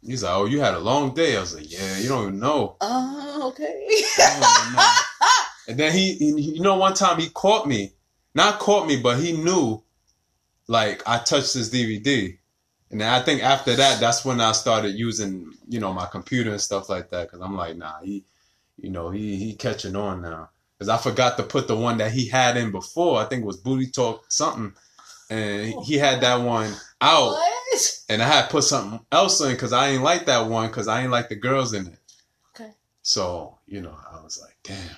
[0.06, 1.38] He's like, oh, you had a long day.
[1.38, 2.76] I was like, yeah, you don't even know.
[2.82, 3.88] Oh, okay.
[4.18, 4.42] Don't
[4.76, 4.94] know.
[5.66, 7.94] And then he, he, you know, one time he caught me,
[8.36, 9.82] not caught me, but he knew,
[10.68, 12.38] like I touched his DVD.
[12.92, 16.52] And then I think after that, that's when I started using, you know, my computer
[16.52, 17.32] and stuff like that.
[17.32, 18.24] Cause I'm like, nah, he,
[18.78, 20.50] you know, he he catching on now.
[20.80, 23.20] Cause I forgot to put the one that he had in before.
[23.20, 24.74] I think it was Booty Talk something,
[25.30, 28.04] and he had that one out, What?
[28.10, 31.02] and I had put something else in because I ain't like that one because I
[31.02, 32.00] ain't like the girls in it.
[32.54, 32.72] Okay.
[33.02, 34.98] So you know, I was like, damn.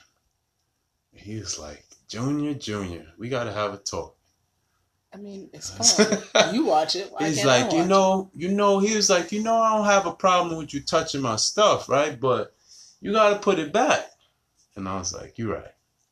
[1.13, 4.14] He was like, Junior, Junior, we gotta have a talk.
[5.15, 5.69] I mean, it's
[6.34, 6.54] fun.
[6.54, 7.10] you watch it.
[7.12, 10.06] Why He's like, you know, you know, he was like, you know, I don't have
[10.06, 12.19] a problem with you touching my stuff, right?
[12.19, 12.54] But
[12.99, 14.10] you gotta put it back.
[14.75, 15.63] And I was like, you're right.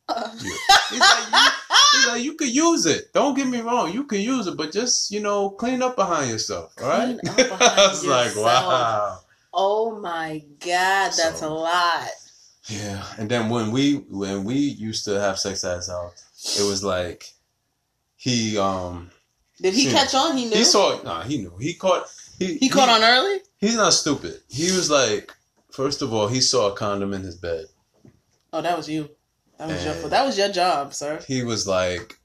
[0.08, 0.42] it?
[0.42, 0.56] You-
[0.90, 1.50] He's like, you,
[1.92, 3.12] he's like, you could use it.
[3.12, 6.30] Don't get me wrong, you can use it, but just you know, clean up behind
[6.30, 7.18] yourself, all right?
[7.26, 9.18] Clean up behind I was like, wow.
[9.52, 12.08] oh my god, that's So- a lot.
[12.68, 16.82] Yeah, and then when we when we used to have sex his house, it was
[16.82, 17.33] like
[18.24, 19.10] he um
[19.60, 20.36] Did he catch on?
[20.36, 20.56] He knew.
[20.56, 23.40] he saw nah he knew he caught he He caught on early.
[23.58, 24.40] He's not stupid.
[24.48, 25.32] He was like,
[25.70, 27.66] first of all, he saw a condom in his bed.
[28.52, 29.10] Oh, that was you.
[29.58, 31.20] That was your that was your job, sir.
[31.28, 32.18] He was like,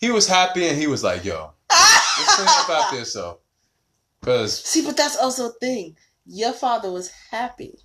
[0.00, 3.38] he was happy, and he was like, yo, let's clean up after yourself,
[4.20, 5.96] because See, but that's also a thing.
[6.24, 7.78] Your father was happy.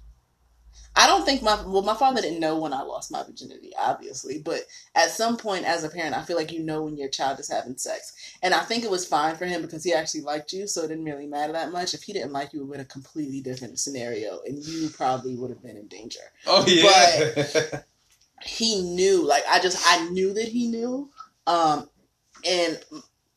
[0.95, 4.39] I don't think my well, my father didn't know when I lost my virginity, obviously,
[4.39, 4.61] but
[4.93, 7.49] at some point as a parent, I feel like you know when your child is
[7.49, 10.67] having sex, and I think it was fine for him because he actually liked you,
[10.67, 11.93] so it didn't really matter that much.
[11.93, 14.89] If he didn't like you, it would have been a completely different scenario, and you
[14.89, 16.19] probably would have been in danger.
[16.45, 17.85] oh yeah, But
[18.43, 21.09] he knew like i just i knew that he knew
[21.47, 21.87] um
[22.47, 22.79] and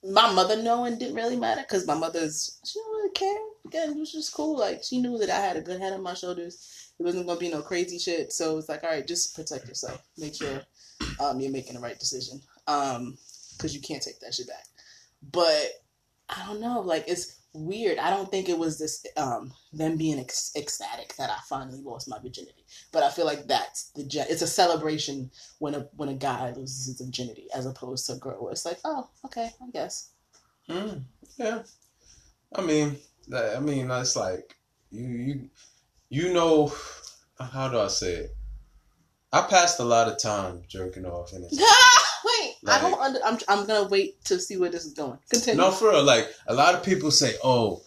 [0.03, 3.38] my mother knowing didn't really matter because my mother's she don't really care.
[3.67, 4.59] Again it was just cool.
[4.59, 7.40] Like she knew that i had a good head on my shoulders it wasn't gonna
[7.40, 8.33] be no crazy shit.
[8.33, 10.02] So it's like all right just protect yourself.
[10.18, 10.62] Make sure
[11.20, 13.16] um you're making the right decision um
[13.57, 14.64] because you can't take that shit back.
[15.33, 15.70] But
[16.30, 17.98] i don't know like it's weird.
[17.98, 22.09] I don't think it was this um them being ec- ecstatic that i finally lost
[22.09, 22.64] my virginity.
[22.92, 26.87] But I feel like that's the it's a celebration when a when a guy loses
[26.87, 30.11] his virginity as opposed to a girl it's like oh okay I guess.
[30.68, 31.02] Mm,
[31.37, 31.62] yeah.
[32.54, 32.96] I mean,
[33.35, 34.57] I mean, that's like
[34.90, 35.50] you you
[36.14, 36.72] you know
[37.40, 38.37] how do I say it?
[39.33, 41.59] I passed a lot of time jerking off, and it's
[42.24, 43.00] wait I don't.
[43.00, 46.05] Under, I'm I'm gonna wait to see where this is going continue No, for real.
[46.05, 47.83] Like a lot of people say, "Oh,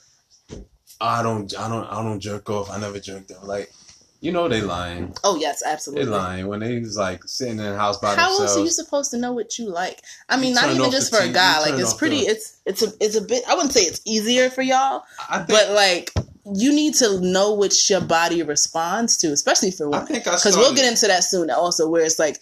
[1.00, 2.70] I don't, I don't, I don't jerk off.
[2.70, 3.72] I never jerked off." Like,
[4.20, 5.14] you know, they lying.
[5.24, 6.06] oh yes absolutely.
[6.06, 8.70] They lying when they was like sitting in the house by how else are you
[8.70, 10.02] supposed to know what you like?
[10.28, 11.62] I mean, You not even just for a guy.
[11.62, 12.22] Like it's pretty.
[12.26, 13.44] the- It's it's a it's a bit.
[13.48, 16.12] I wouldn't say it's easier for y'all, I think, but like
[16.54, 20.22] you need to know which your body responds to, especially for I women.
[20.24, 22.40] because we'll get into that soon also where it's like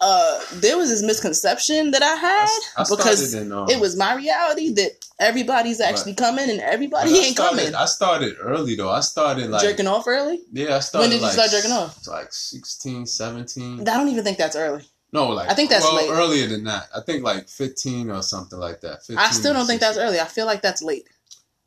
[0.00, 3.80] uh there was this misconception that i I, had I started because in, um, it
[3.80, 7.84] was my reality that everybody's actually coming and but everybody I ain't started, coming I
[7.86, 8.90] started early though.
[8.90, 11.08] I started like jerking off early Yeah, I started.
[11.08, 11.96] When did you start jerking off?
[11.98, 13.80] It's like 16, 17.
[13.80, 16.10] i don't even think that's early No, like I think that's well, late.
[16.10, 16.84] earlier than that.
[16.94, 18.98] I think like fifteen or something like that.
[19.16, 21.08] i still don't think that's early i feel like that's late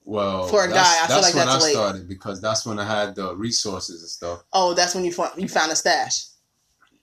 [0.03, 1.73] Well, For a that's- guy, I feel like when that's I late.
[1.73, 4.43] started because that's when I had the resources and stuff.
[4.53, 6.25] oh that's when you found you found a stash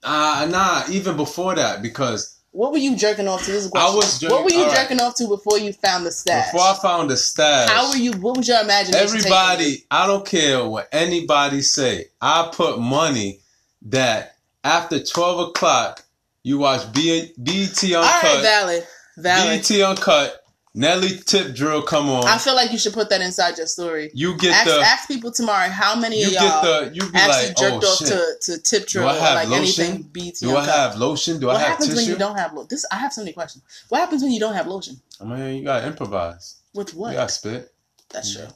[0.03, 3.51] Uh, nah, even before that, because What were you jerking off to?
[3.51, 3.71] This is.
[3.75, 4.75] I was jerking- what were you right.
[4.75, 6.51] jerking off to before you found the stash?
[6.51, 8.11] before I found the stash, How were you?
[8.13, 9.03] What was your imagination?
[9.17, 12.07] everybody, I don't care what anybody say.
[12.21, 13.39] I put money
[13.83, 16.03] that after twelve o'clock,
[16.43, 19.61] you watch B- BET All Uncut, right, valid, valid.
[19.67, 20.43] BET Uncut,
[20.79, 22.25] Nelly Tip Drill come on.
[22.25, 24.11] I feel like you should put that inside your story.
[24.13, 27.47] you get Ask, the, ask people tomorrow how many of y'all the, you be actually
[27.47, 28.07] like, jerked oh off shit.
[28.07, 29.85] to, to tip drill I or have like lotion?
[29.85, 30.35] anything BET.
[30.39, 31.39] Do I have lotion?
[31.39, 31.99] Do What I have happens tissue?
[32.01, 32.67] when you don't have lotion?
[32.69, 33.63] This I have so many questions.
[33.89, 35.01] What happens when you don't have lotion?
[35.19, 36.61] I mean, you gotta improvise.
[36.73, 37.09] With what?
[37.09, 37.73] You gotta spit.
[38.11, 38.47] That's true.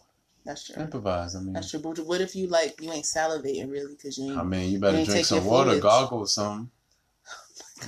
[0.45, 0.81] That's true.
[0.81, 1.35] Improvise.
[1.35, 1.81] I mean, That's true.
[1.81, 4.39] But what if you like you ain't salivating really because you ain't?
[4.39, 6.69] I mean, you better You drink some water, gargle or something.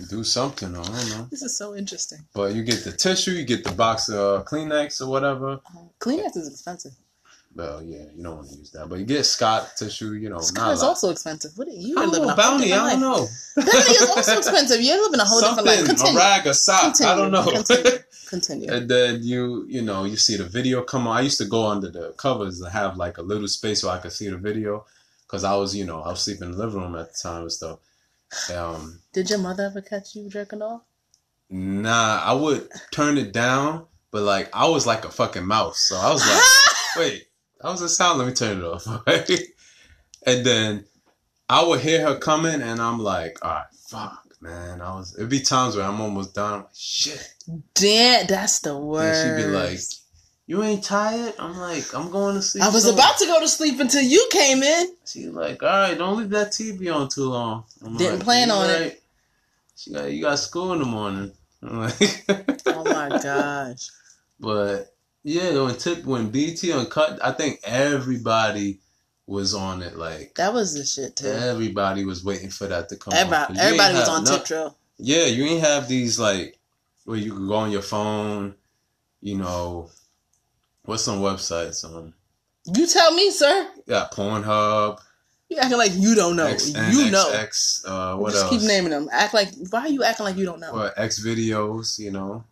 [0.09, 0.75] Do something.
[0.75, 1.27] I don't know.
[1.31, 2.19] this is so interesting.
[2.33, 5.59] But you get the tissue, you get the box of uh, Kleenex or whatever.
[5.99, 6.93] Kleenex is expensive.
[7.55, 10.11] Well, yeah, you don't want to use that, but you get Scott tissue.
[10.11, 11.51] You know, Scott is also expensive.
[11.57, 12.73] What are you I don't living know, a bounty.
[12.73, 13.27] I don't know.
[13.55, 14.81] Bounty is also expensive.
[14.81, 15.85] You're living a whole different life.
[15.85, 16.81] Something, a rag, a sock.
[16.81, 17.11] Continue.
[17.13, 17.49] I don't know.
[17.49, 17.99] Continue.
[18.29, 18.73] Continue.
[18.73, 21.15] and then you, you know, you see the video come on.
[21.15, 23.99] I used to go under the covers and have like a little space so I
[23.99, 24.85] could see the video,
[25.25, 27.43] because I was, you know, I was sleeping in the living room at the time
[27.43, 27.79] and stuff.
[28.53, 30.81] Um, Did your mother ever catch you jerking off?
[31.49, 35.79] Nah, I would turn it down, but like I was like a fucking mouse.
[35.79, 36.43] So I was like,
[36.97, 37.27] wait,
[37.61, 38.19] that was a sound.
[38.19, 38.87] Let me turn it off.
[40.25, 40.85] and then
[41.47, 44.81] I would hear her coming, and I'm like, all right, fuck, man.
[44.81, 45.15] I was.
[45.15, 46.53] It'd be times where I'm almost done.
[46.53, 47.33] I'm like, shit.
[47.75, 49.25] Damn, that's the worst.
[49.25, 49.79] And she'd be like,
[50.47, 51.33] you ain't tired?
[51.39, 52.63] I'm like, I'm going to sleep.
[52.63, 54.95] I was soon." about to go to sleep until you came in.
[55.05, 57.63] She's like, all right, don't leave that TV on too long.
[57.83, 59.01] I'm Didn't like, plan "You on it."
[59.75, 61.31] She got, you got school in the morning.
[61.63, 62.25] I'm like,
[62.67, 63.89] Oh my gosh.
[64.39, 68.79] But yeah, when tip when BET Uncut, I think everybody
[69.27, 69.97] was on it.
[69.97, 71.27] Like That was the shit too.
[71.27, 73.13] everybody was waiting for that to come.
[73.13, 73.17] on.
[73.19, 74.77] Everybody, 'Cause you ain't everybody was on no- tip drill.
[74.97, 76.57] Yeah, you ain't have these like
[77.05, 78.55] where you could go on your phone.
[79.21, 79.89] You know,
[80.85, 81.83] what's some websites?
[81.85, 82.13] Um,
[82.73, 83.67] You tell me, sir.
[83.85, 84.99] yeah, Pornhub,
[85.49, 86.47] You acting like you don't know.
[86.47, 87.29] X, you know.
[87.31, 88.51] X, uh, what Just else?
[88.57, 89.07] keep naming them.
[89.11, 90.71] Act like why are you acting like you don't know?
[90.71, 92.43] Or X videos, you know.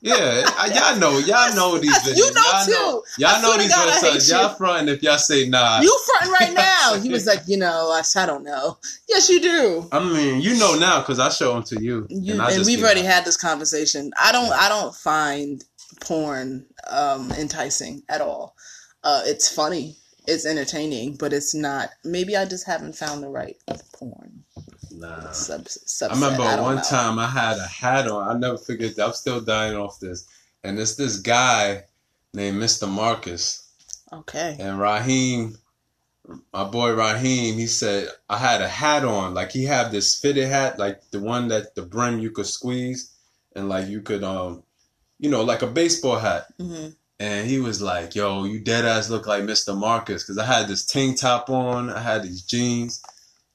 [0.00, 2.16] Yeah, I- y'all know, y'all know these videos.
[2.18, 2.72] You know y'all too.
[2.72, 4.30] Know, y'all know these God, websites.
[4.30, 5.80] Y'all fronting if y'all say nah.
[5.80, 6.52] You fronting right
[6.92, 7.00] now.
[7.00, 8.76] He was like, you know, I, I don't know.
[9.08, 9.88] Yes, you do.
[9.92, 12.82] I mean, you know now because I show them to you, You, I and, we've
[12.82, 14.10] already like, had this conversation.
[14.22, 14.52] I don't.
[14.52, 15.64] I don't find
[16.00, 18.56] porn um, enticing at all.
[19.02, 19.96] Uh, it's funny.
[20.26, 21.90] It's entertaining, but it's not.
[22.04, 23.56] Maybe I just haven't found the right
[23.92, 24.44] porn
[24.90, 25.32] Nah.
[25.32, 26.10] sub, subset.
[26.10, 26.82] I remember don't one know.
[26.82, 28.28] time I had a hat on.
[28.28, 29.06] I never forget that.
[29.06, 30.26] I'm still dying off this.
[30.62, 31.84] And it's this guy
[32.32, 32.88] named Mr.
[32.88, 33.68] Marcus
[34.12, 34.56] Okay.
[34.58, 35.58] and Raheem.
[36.54, 39.34] My boy Raheem, he said I had a hat on.
[39.34, 43.10] Like he had this fitted hat, like the one that the brim you could squeeze,
[43.54, 44.62] and like you could um,
[45.24, 46.42] you know, like a baseball hat.
[46.60, 49.72] hmm And he was like, "Yo, you dead ass look like Mr.
[49.86, 53.00] Marcus," because I had this tank top on, I had these jeans.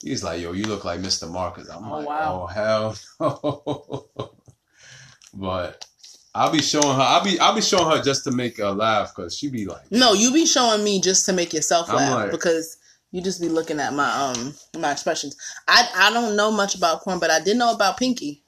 [0.03, 1.29] He's like, "Yo, you look like Mr.
[1.29, 2.27] Marcus." I'm Oh, like, wow.
[2.41, 2.85] "Oh hell
[3.19, 4.09] no!"
[5.33, 5.85] but
[6.33, 7.01] I'll be showing her.
[7.13, 9.91] I'll be I'll be showing her just to make her laugh because she be like,
[9.91, 12.77] No, you be showing me just to make yourself laugh like- because
[13.11, 15.35] you just be looking at my um my expressions.
[15.67, 18.43] I I don't know much about corn, but I did know about Pinky.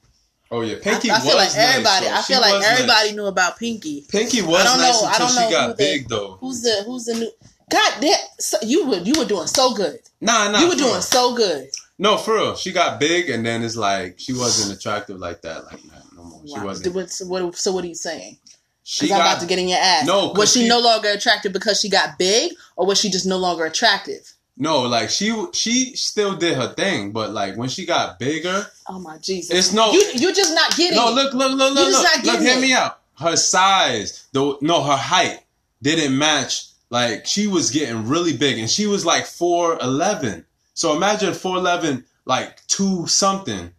[0.51, 2.05] "Oh yeah, I, Pinky I was feel like everybody.
[2.07, 2.71] nice, I feel like was nice.
[2.79, 4.05] everybody knew about Pinky.
[4.09, 6.37] Pinky was I don't nice know- I don't she know who got the- big though.
[6.41, 7.31] Who's the Who's the new?
[7.69, 8.17] God damn!
[8.39, 9.99] So you were you were doing so good.
[10.19, 11.01] Nah, nah, you were doing real.
[11.01, 11.69] so good.
[11.97, 12.55] No, for real.
[12.55, 16.23] She got big, and then it's like she wasn't attractive like that, like that no
[16.23, 16.41] more.
[16.45, 16.93] She wasn't.
[16.95, 17.55] What, so what?
[17.55, 18.37] So what are you saying?
[18.83, 20.05] She Because I'm got about to get in your ass.
[20.05, 23.25] No, was she, she- no longer attractive because she got big, or was she just
[23.25, 24.33] no longer attractive?
[24.57, 28.99] No, like she she still did her thing, but like when she got bigger, Oh
[28.99, 29.55] my Jesus!
[29.57, 30.97] it's no you you're just not getting.
[30.97, 32.61] no look look look You're look just look, not look getting hear it.
[32.61, 32.99] me out.
[33.19, 35.39] Her size, the no her height
[35.81, 36.65] didn't match.
[36.89, 40.45] Like she was getting really big, and she was like four eleven.
[40.73, 43.71] So imagine four eleven, like two something.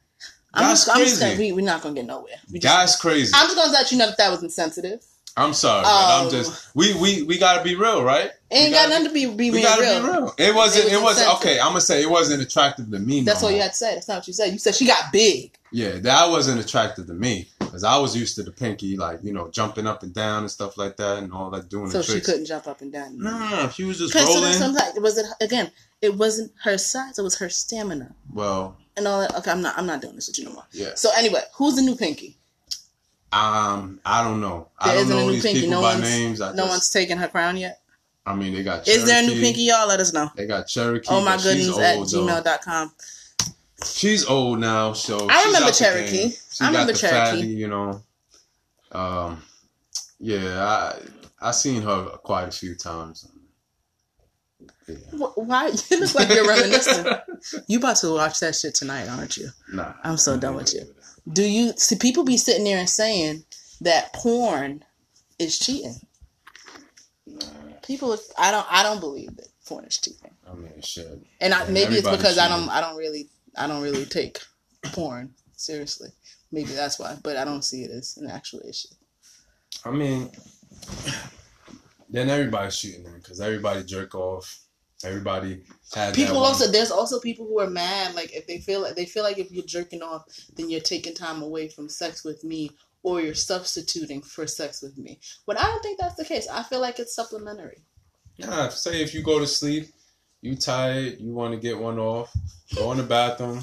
[0.54, 1.34] I'm That's just, I'm just crazy.
[1.36, 2.34] gonna, we, we're not gonna get nowhere.
[2.50, 3.32] We just, That's crazy.
[3.34, 5.04] I'm just gonna let you know that that was insensitive.
[5.36, 8.30] I'm sorry, but Um, I'm just we we we gotta be real, right?
[8.50, 10.02] Ain't got nothing to be, be We gotta real.
[10.02, 10.34] be real.
[10.36, 10.92] It wasn't.
[10.92, 11.58] It was not okay.
[11.58, 13.22] I'm gonna say it wasn't attractive to me.
[13.22, 13.94] That's no all you had to say.
[13.94, 14.52] That's not what you said.
[14.52, 15.56] You said she got big.
[15.72, 19.32] Yeah, that wasn't attractive to me because I was used to the pinky, like you
[19.32, 22.12] know, jumping up and down and stuff like that, and all that doing So she
[22.12, 22.26] tricks.
[22.26, 23.18] couldn't jump up and down.
[23.18, 24.52] Nah, she was just rolling.
[24.52, 25.70] sometimes it was it again.
[26.02, 27.18] It wasn't her size.
[27.18, 29.34] It was her stamina Well, and all that.
[29.36, 29.78] Okay, I'm not.
[29.78, 30.64] I'm not doing this with you no more.
[30.72, 30.90] yeah.
[30.94, 32.36] So anyway, who's the new Pinky?
[33.32, 34.68] Um, I don't know.
[34.78, 35.60] I don't know these Pinky.
[35.62, 36.40] people No by one's names.
[36.40, 37.80] I no just- one's taken her crown yet.
[38.24, 38.86] I mean, they got.
[38.86, 39.62] Is there a new Pinky?
[39.62, 40.30] Y'all let us know.
[40.36, 41.08] They got Cherokee.
[41.10, 42.92] Oh my goodness at old, gmail.com.
[43.84, 46.32] she's old now, so I she's remember Cherokee.
[46.60, 47.40] I remember Cherokee.
[47.40, 48.02] fatty, you know.
[48.92, 49.42] Um,
[50.20, 50.98] yeah, I
[51.40, 53.26] I seen her quite a few times.
[54.86, 54.96] Yeah.
[55.34, 55.72] Why?
[55.90, 57.06] You look like you're reminiscing.
[57.66, 59.48] You about to watch that shit tonight, aren't you?
[59.72, 60.82] Nah, I'm so done with you.
[61.30, 63.44] Do you see people be sitting there and saying
[63.80, 64.84] that porn
[65.38, 66.00] is cheating?
[67.86, 71.18] People, I don't, I don't believe that porn is cheating, I mean, shit.
[71.40, 74.38] and I, maybe it's because I don't, I don't really, I don't really take
[74.92, 76.10] porn seriously.
[76.50, 78.88] Maybe that's why, but I don't see it as an actual issue.
[79.84, 80.30] I mean,
[82.08, 84.61] then everybody's shooting them because everybody jerk off.
[85.04, 85.62] Everybody
[85.94, 89.06] has People also, there's also people who are mad, like if they feel like they
[89.06, 90.24] feel like if you're jerking off,
[90.54, 92.70] then you're taking time away from sex with me,
[93.02, 95.18] or you're substituting for sex with me.
[95.46, 96.46] But I don't think that's the case.
[96.48, 97.82] I feel like it's supplementary.
[98.38, 99.88] Nah, say if you go to sleep,
[100.40, 102.32] you tired, you want to get one off,
[102.74, 103.62] go in the bathroom,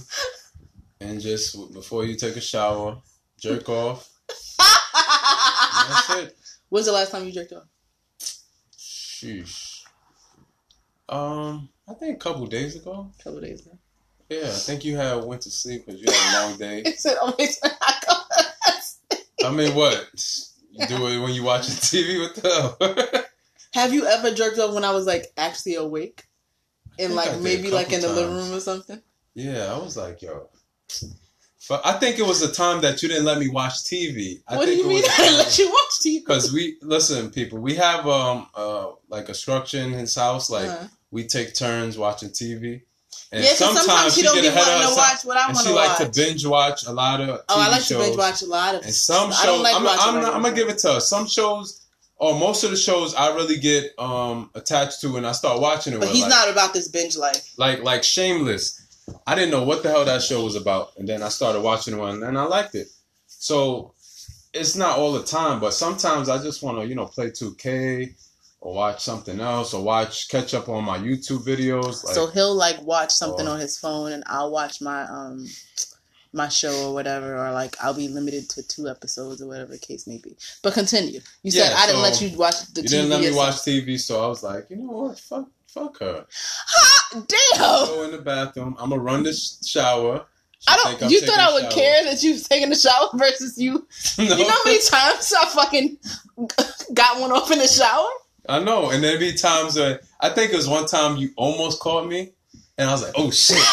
[1.01, 2.97] and just before you take a shower,
[3.39, 4.09] jerk off.
[4.59, 6.37] That's it.
[6.69, 7.63] When's the last time you jerked off?
[8.77, 9.68] Sheesh.
[11.09, 13.11] Um, I think a couple days ago.
[13.19, 13.77] A couple days ago.
[14.29, 16.83] Yeah, I think you had went to sleep because you had a long day.
[16.85, 19.47] It said always when I go.
[19.47, 20.07] I mean, what?
[20.71, 22.19] You do it when you watch the TV?
[22.21, 23.23] What the hell?
[23.73, 26.25] Have you ever jerked off when I was like actually awake?
[26.99, 29.01] and like maybe like in the living room or something?
[29.33, 30.49] yeah, I was like, yo.
[31.67, 34.41] But I think it was the time that you didn't let me watch TV.
[34.47, 36.25] I what do you it mean I didn't let you watch TV?
[36.25, 37.59] Cause we listen, people.
[37.59, 40.49] We have um uh like a structure in his house.
[40.49, 40.87] Like Uh-huh.
[41.11, 42.81] We take turns watching TV,
[43.31, 45.73] and yeah, because sometimes she don't be wanting to watch what I want she to
[45.73, 47.27] like to binge watch a lot of.
[47.29, 47.87] TV oh, I like shows.
[47.87, 48.83] to binge watch a lot of.
[48.83, 50.93] And some shows, I don't like I'm, watching I'm, regular I'm gonna give it to
[50.93, 50.99] her.
[50.99, 51.85] Some shows,
[52.17, 55.93] or most of the shows, I really get um attached to, and I start watching
[55.93, 55.99] it.
[55.99, 57.53] But he's like, not about this binge life.
[57.57, 58.85] like like Shameless.
[59.25, 61.97] I didn't know what the hell that show was about, and then I started watching
[61.97, 62.89] one, and I liked it.
[63.27, 63.93] So
[64.53, 68.13] it's not all the time, but sometimes I just want to, you know, play 2K
[68.61, 72.03] or watch something else or watch catch up on my YouTube videos.
[72.03, 73.51] Like, so he'll like watch something Oh.
[73.51, 75.47] on his phone, and I'll watch my um
[76.31, 79.79] my show or whatever, or like I'll be limited to two episodes or whatever the
[79.79, 80.35] case may be.
[80.61, 81.21] But continue.
[81.43, 82.83] You said Yeah, I didn't let you watch the TV.
[82.83, 82.89] you TV.
[82.91, 86.25] didn't let me watch TV, so I was like, you know what, fuck, fuck her.
[86.67, 87.87] Ha, damn.
[87.87, 88.75] Go in the bathroom.
[88.79, 90.25] I'm gonna run the sh- shower.
[90.59, 91.09] She I don't.
[91.09, 91.71] You thought I would shower.
[91.71, 93.87] care that you was taking a shower versus you.
[94.17, 94.23] No.
[94.25, 95.97] You know how many times I fucking
[96.93, 98.05] got one off in the shower?
[98.49, 101.79] I know, and there'd be times where I think it was one time you almost
[101.79, 102.31] caught me,
[102.77, 103.57] and I was like, "Oh shit,"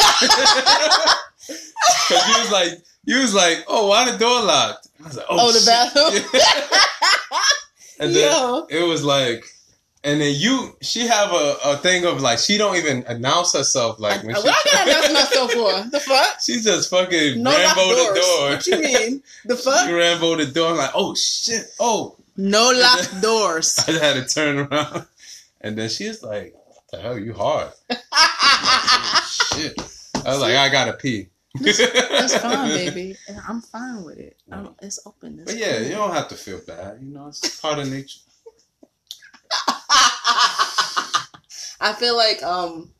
[1.46, 2.70] because you was like,
[3.04, 5.66] you was like, "Oh, why the door locked?" I was like, "Oh, Oh, the shit."
[5.66, 6.42] bathroom?
[8.00, 8.66] and then Yo.
[8.68, 9.44] it was like,
[10.04, 13.98] and then you, she have a, a thing of like, she don't even announce herself
[13.98, 15.90] like when what she, I gotta announce myself for?
[15.90, 16.40] The fuck?
[16.42, 18.50] she just fucking No Rambo the door.
[18.50, 19.22] What you mean?
[19.46, 19.90] The She fuck?
[19.90, 20.70] Rambo the door.
[20.72, 23.78] I'm like, "Oh shit!" Oh, No locked doors.
[23.88, 25.06] I had to turn around,
[25.60, 26.54] and then she's like,
[26.92, 27.72] "The hell, you hard."
[29.28, 29.74] Shit.
[30.24, 31.28] I was like, I gotta pee.
[31.60, 33.16] That's fine, baby.
[33.28, 34.36] And I'm fine with it.
[34.50, 35.38] I'm, it's open.
[35.40, 36.98] It's But yeah, you don't have to feel bad.
[37.00, 38.20] You know, it's part of nature.
[41.78, 42.90] I feel like um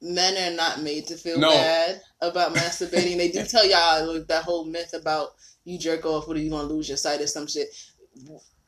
[0.00, 1.50] men are not made to feel No.
[1.50, 3.16] bad about masturbating.
[3.16, 5.30] they do tell y'all like, that whole myth about
[5.64, 7.68] you jerk off, what are you gonna lose your sight or some shit.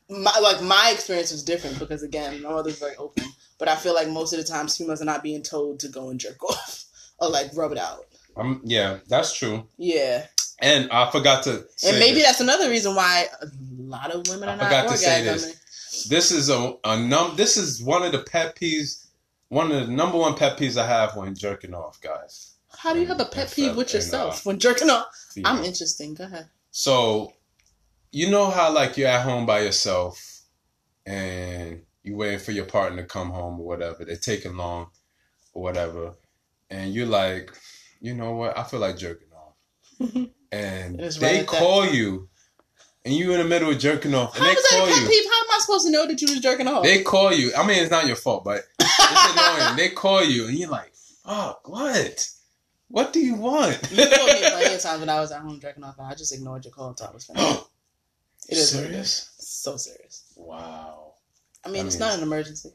[0.09, 3.25] My like my experience was different because again, my mother's very open.
[3.59, 6.09] But I feel like most of the times females are not being told to go
[6.09, 6.85] and jerk off
[7.19, 8.05] or like rub it out.
[8.35, 9.67] Um, yeah, that's true.
[9.77, 10.27] Yeah.
[10.59, 11.65] And I forgot to.
[11.75, 12.25] Say And maybe this.
[12.25, 16.07] that's another reason why a lot of women I are not forgot to say orgasming.
[16.09, 17.35] this is a, a num.
[17.35, 19.05] This is one of the pet peeves.
[19.49, 22.53] One of the number one pet peeves I have when jerking off, guys.
[22.77, 25.07] How do you have a pet peeve with and, yourself uh, when jerking off?
[25.37, 25.63] I'm female.
[25.65, 26.13] interesting.
[26.13, 26.47] Go ahead.
[26.71, 27.33] So,
[28.11, 30.41] you know how like you're at home by yourself,
[31.05, 34.05] and you're waiting for your partner to come home or whatever.
[34.05, 34.87] They're taking long,
[35.53, 36.13] or whatever,
[36.69, 37.51] and you're like,
[37.99, 38.57] you know what?
[38.57, 39.55] I feel like jerking off,
[40.51, 42.29] and they right at that call you,
[43.05, 45.07] and you in the middle of jerking off, and How they is that call you.
[45.07, 45.25] peeve?
[45.25, 46.83] How am I supposed to know that you was jerking off?
[46.83, 47.51] They call you.
[47.57, 49.75] I mean, it's not your fault, but it's annoying.
[49.75, 50.93] they call you, and you're like,
[51.25, 52.29] fuck, what?
[52.89, 53.77] What do you want?
[53.91, 56.15] you told me plenty of times when I was at home jerking off, and I
[56.15, 57.63] just ignored your call until I was finished.
[58.49, 58.91] It is what it is.
[58.91, 59.29] Serious?
[59.39, 60.33] So serious.
[60.35, 61.13] Wow.
[61.65, 62.69] I mean, I it's not an emergency.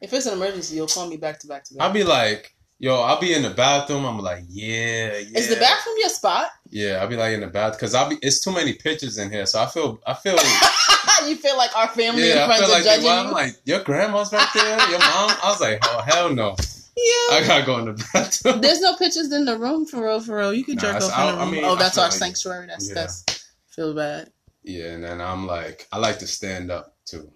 [0.00, 1.86] If it's an emergency, you'll call me back to back to back.
[1.86, 4.04] I'll be like, yo, I'll be in the bathroom.
[4.04, 5.38] I'm like, yeah, yeah.
[5.38, 6.50] Is the bathroom your spot?
[6.68, 8.16] Yeah, I'll be like in the bathroom because I'll be.
[8.20, 9.98] It's too many pictures in here, so I feel.
[10.06, 10.36] I feel.
[11.28, 12.84] you feel like our family yeah, and I friends feel are like.
[12.84, 13.26] judging Well?
[13.26, 14.78] I'm like, your grandma's right there.
[14.90, 15.30] Your mom.
[15.42, 16.56] I was like, oh hell no.
[16.96, 17.36] Yeah.
[17.36, 18.60] I gotta go in the bathroom.
[18.60, 20.52] There's no pictures in the room for real, for real.
[20.52, 21.50] You can Nah, jerk off in the I- I room.
[21.52, 22.66] mean, oh, that's our like- sanctuary.
[22.66, 22.94] That's yeah.
[22.94, 23.24] that's
[23.68, 24.30] feel bad.
[24.66, 27.30] Yeah, and then I'm like, I like to stand up too.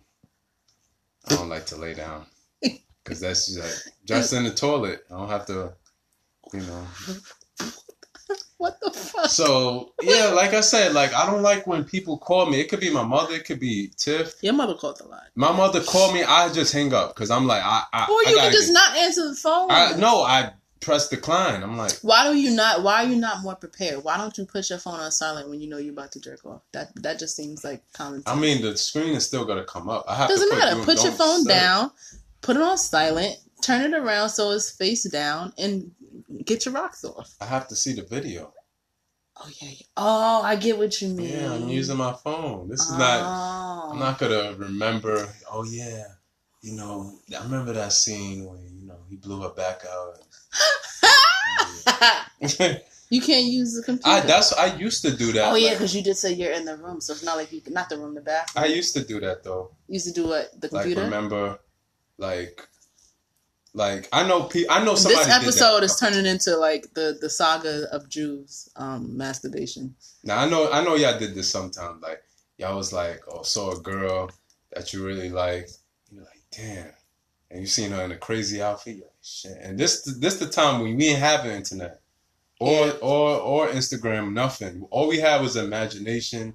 [1.31, 2.27] I don't like to lay down
[3.05, 5.05] because that's just like just in the toilet.
[5.11, 5.73] I don't have to,
[6.53, 6.87] you know.
[8.59, 9.27] What the fuck?
[9.27, 12.61] So yeah, like I said, like I don't like when people call me.
[12.61, 14.35] It could be my mother, it could be Tiff.
[14.43, 15.23] Your mother called a lot.
[15.35, 18.37] My mother called me, I just hang up because I'm like, I, I, Or you
[18.39, 19.71] can just get- not answer the phone.
[19.71, 21.63] I no, I press decline.
[21.63, 22.83] I'm like, Why do you not?
[22.83, 24.03] Why are you not more prepared?
[24.03, 26.45] Why don't you put your phone on silent when you know you're about to jerk
[26.45, 26.63] off?
[26.73, 28.23] That that just seems like common.
[28.23, 28.37] Sense.
[28.37, 30.05] I mean, the screen is still gonna come up.
[30.09, 30.77] I have doesn't to put, matter.
[30.77, 31.91] do- Put your phone set down,
[32.41, 35.91] put it on silent, turn it around so it's face down, and
[36.45, 37.35] get your rocks off.
[37.41, 38.53] I have to see the video.
[39.37, 39.71] Oh yeah.
[39.97, 41.31] Oh, I get what you mean.
[41.31, 42.69] Yeah, I'm using my phone.
[42.69, 42.99] This is oh.
[42.99, 43.91] not.
[43.91, 44.01] I'm oh.
[44.01, 45.29] not gonna remember.
[45.51, 46.05] Oh yeah,
[46.63, 48.80] you know, I remember that scene know
[49.11, 50.17] he blew her back out.
[53.11, 54.09] you can't use the computer.
[54.09, 55.53] I that's I used to do that.
[55.53, 57.53] oh yeah, like, because you did say you're in the room, so it's not like
[57.53, 58.65] you not the room, the bathroom.
[58.65, 59.73] I used to do that though.
[59.89, 61.03] You used to do what the Like computer.
[61.03, 61.59] remember,
[62.19, 62.67] like,
[63.75, 64.45] like I know.
[64.45, 65.25] Pe- I know somebody.
[65.25, 69.95] this episode is turning into like the the saga of Drew's um masturbation.
[70.25, 72.01] Now I know I know y'all did this sometime.
[72.01, 72.23] Like
[72.59, 74.31] y'all was like, oh, saw a girl
[74.73, 75.69] that you really like.
[76.13, 76.93] You're like, damn,
[77.51, 78.97] and you seen her in a crazy outfit.
[78.97, 79.57] Like, shit.
[79.61, 82.01] And this this the time when we didn't have the internet
[82.59, 82.93] or Yeah.
[83.01, 84.33] or or Instagram.
[84.33, 84.87] Nothing.
[84.91, 86.55] All we had was imagination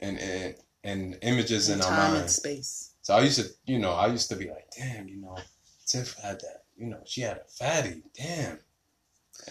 [0.00, 0.54] and and,
[0.84, 2.30] and images in our and mind.
[2.30, 2.92] space.
[3.02, 5.36] So I used to, you know, I used to be like, damn, you know,
[5.86, 6.64] Tiff had that.
[6.76, 8.02] You know, she had a fatty.
[8.16, 8.58] Damn.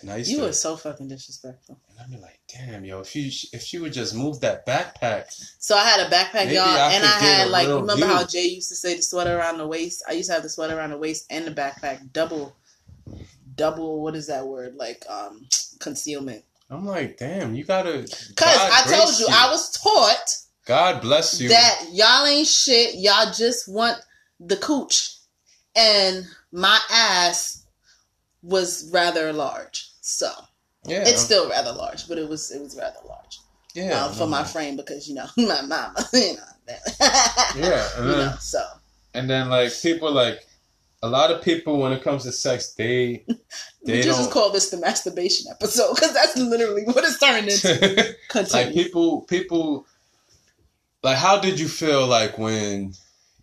[0.02, 0.44] And I used You to.
[0.44, 1.80] were so fucking disrespectful.
[1.90, 5.26] And I'd be like, damn, yo, if you if she would just move that backpack,
[5.60, 8.06] So I had a backpack, y'all, and I had like remember view.
[8.06, 10.04] how Jay used to say the sweater around the waist.
[10.08, 12.56] I used to have the sweater around the waist and the backpack double,
[13.56, 14.02] double.
[14.02, 14.76] What is that word?
[14.76, 15.48] Like um
[15.80, 16.44] concealment.
[16.70, 18.02] I'm like, damn, you gotta.
[18.02, 21.50] Cause God I told grace you, I was taught God bless you.
[21.50, 22.96] that y'all ain't shit.
[22.96, 23.98] Y'all just want
[24.40, 25.16] the cooch,
[25.76, 27.65] and my ass
[28.46, 29.90] was rather large.
[30.02, 30.30] So
[30.86, 33.40] yeah, it's still rather large, but it was it was rather large
[33.76, 36.44] yeah, um, for my frame because you know my mama, you know.
[36.68, 38.64] that- yeah, and you know, so
[39.14, 40.46] and then like people like
[41.04, 43.36] a lot of people when it comes to sex, they we
[43.84, 48.16] they just don't call this the masturbation episode because that's literally what it's turning into.
[48.54, 49.86] like people people
[51.04, 52.94] like how did you feel like when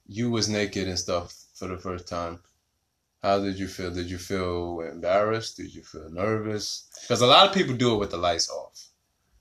[0.09, 2.41] you was naked and stuff for the first time?
[3.23, 3.93] How did you feel?
[3.93, 5.57] Did you feel embarrassed?
[5.57, 6.89] Did you feel nervous?
[7.03, 8.89] Because a lot of people do it with the lights off,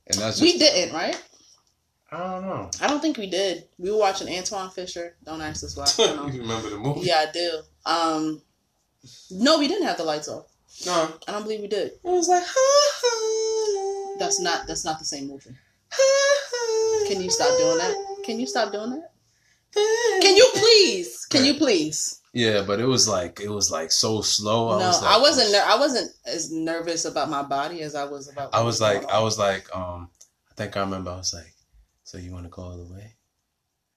[0.08, 1.20] and that's just we didn't, right?
[2.12, 2.70] I don't know.
[2.82, 3.64] I don't think we did.
[3.78, 5.16] We were watching Antwone Fisher.
[5.26, 5.86] Don't ask us why.
[6.04, 7.02] I don't you remember the movie?
[7.08, 7.62] yeah, I do.
[7.86, 8.42] Um,
[9.32, 10.46] no, we didn't have the lights off.
[10.86, 11.12] No.
[11.28, 11.88] I don't believe we did.
[11.88, 14.68] It was like, ha, That's not.
[14.68, 15.56] That's not the same movie.
[15.92, 17.96] ha, Can you stop doing that?
[18.26, 19.12] Can you stop doing that?
[20.22, 21.26] Can you please?
[21.26, 22.21] Can you please?
[22.34, 24.70] Yeah, but it was like it was like so slow.
[24.80, 25.52] no, was like, I wasn't.
[25.52, 28.54] Ner- I wasn't as nervous about my body as I was about.
[28.54, 29.10] I was like.
[29.12, 30.10] I was like, um,
[30.50, 31.12] I think I remember.
[31.12, 31.54] I was like,
[32.04, 33.16] so you want to go all the way?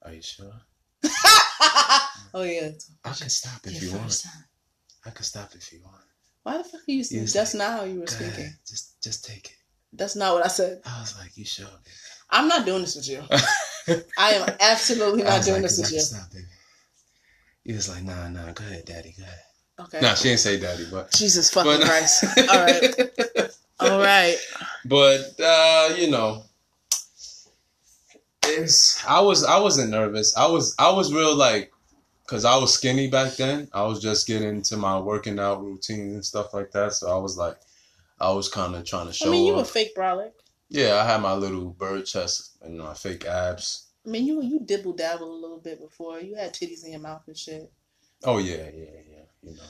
[0.03, 0.53] Are you sure?
[2.35, 2.71] oh yeah.
[3.05, 4.23] I can stop if Your you want.
[4.23, 4.45] time.
[5.07, 6.03] I can stop if you want.
[6.43, 7.05] Why the fuck are you?
[7.09, 8.33] Yes, That's not how you were speaking.
[8.33, 8.57] ahead.
[8.67, 9.57] Just, just take it.
[9.93, 10.83] That's not what I said.
[10.85, 11.67] I was like, you sure?
[12.31, 13.23] I'm not doing this with you.
[14.19, 16.01] I am absolutely not doing like, this with you.
[16.01, 16.45] Stop, baby.
[17.65, 19.39] He was like, nah, nah, go ahead, daddy, go ahead.
[19.81, 20.01] Okay.
[20.01, 21.11] Nah, she didn't say daddy, but.
[21.13, 22.25] Jesus fucking but Christ.
[22.51, 23.51] All right.
[23.81, 24.37] All right.
[24.85, 26.45] But uh, you know,
[28.45, 30.37] it's I was I wasn't nervous.
[30.37, 31.73] I was I was real like
[32.25, 33.69] because I was skinny back then.
[33.73, 36.93] I was just getting into my working out routine and stuff like that.
[36.93, 37.57] So I was like,
[38.21, 39.29] I was kind of trying to show.
[39.29, 39.71] I mean, you a off.
[39.71, 40.33] fake brolic.
[40.69, 43.84] yeah, I had my little bird chest and my fake abs.
[44.07, 46.21] I mean, you you dibble dabble a little bit before.
[46.21, 47.71] You had titties in your mouth and shit.
[48.25, 49.25] Oh yeah, yeah, yeah.
[49.43, 49.63] You know,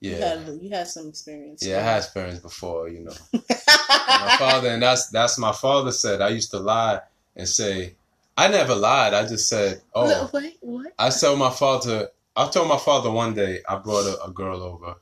[0.00, 1.64] You yeah, had you had some experience.
[1.64, 1.78] yeah.
[1.78, 2.88] I had experience before.
[2.88, 3.12] You know.
[3.32, 6.20] my father, and that's that's my father said.
[6.20, 7.00] I used to lie
[7.36, 7.94] and say,
[8.36, 9.14] I never lied.
[9.14, 10.92] I just said, oh, Wait, what?
[10.98, 12.08] I told my father.
[12.36, 14.94] I told my father one day I brought a, a girl over,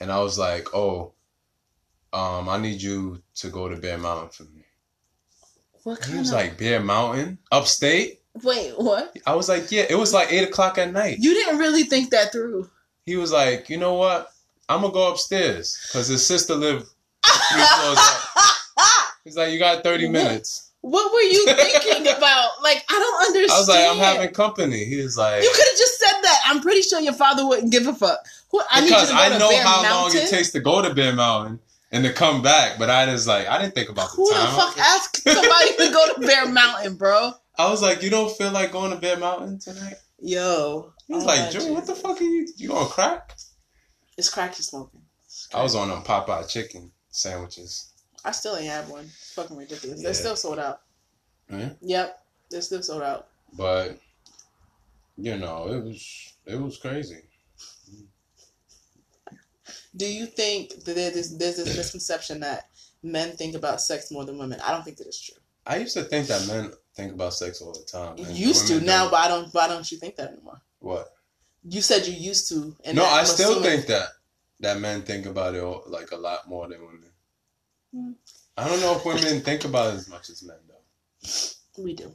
[0.00, 1.12] and I was like, oh,
[2.12, 4.63] um, I need you to go to Bear Mountain for me.
[5.84, 6.36] What And he was of?
[6.36, 8.20] like, Bear Mountain, upstate.
[8.42, 9.16] Wait, what?
[9.26, 9.84] I was like, yeah.
[9.88, 11.18] It was like eight o'clock at night.
[11.20, 12.68] You didn't really think that through.
[13.06, 14.30] He was like, you know what?
[14.68, 16.86] I'm gonna go upstairs because his sister lived
[17.24, 18.84] three floors up.
[19.24, 20.70] He's like, you got thirty minutes.
[20.80, 22.50] What were you thinking about?
[22.62, 23.52] Like, I don't understand.
[23.52, 24.84] I was like, I'm having company.
[24.84, 26.40] He was like, You could have just said that.
[26.46, 28.18] I'm pretty sure your father wouldn't give a fuck.
[28.50, 29.92] Who, I need you because I know how Mountain?
[30.20, 31.60] long it takes to go to Bear Mountain
[31.94, 32.78] and to come back.
[32.78, 34.46] But I just like I didn't think about the time.
[34.46, 37.32] Who the fuck asked somebody to go to Bear Mountain, bro?
[37.56, 39.94] I was like, you don't feel like going to Bear Mountain tonight?
[40.18, 40.92] Yo.
[41.06, 42.48] He was like, Joe, what the fuck are you?
[42.56, 43.36] You on crack?
[44.18, 45.02] It's crack you smoking.
[45.52, 47.92] I was on them Popeye chicken sandwiches.
[48.24, 49.04] I still ain't have one.
[49.04, 50.00] It's fucking ridiculous.
[50.00, 50.04] Yeah.
[50.04, 50.80] They're still sold out.
[51.80, 52.18] Yep.
[52.50, 53.28] They're still sold out.
[53.52, 53.98] But
[55.16, 57.22] you know, it was it was crazy.
[59.96, 62.68] Do you think that there's this, there's this misconception that
[63.02, 64.60] men think about sex more than women?
[64.60, 65.36] I don't think that is true.
[65.66, 68.18] I used to think that men think about sex all the time.
[68.18, 69.10] and used to now, don't.
[69.12, 69.54] but I don't.
[69.54, 70.60] Why don't you think that anymore?
[70.80, 71.12] what?
[71.66, 74.08] You said you used to, and no, I still assuming- think that
[74.60, 77.10] that men think about it all- like a lot more than women.
[77.94, 78.12] Hmm.
[78.58, 81.82] I don't know if women think about it as much as men though.
[81.82, 82.14] we do.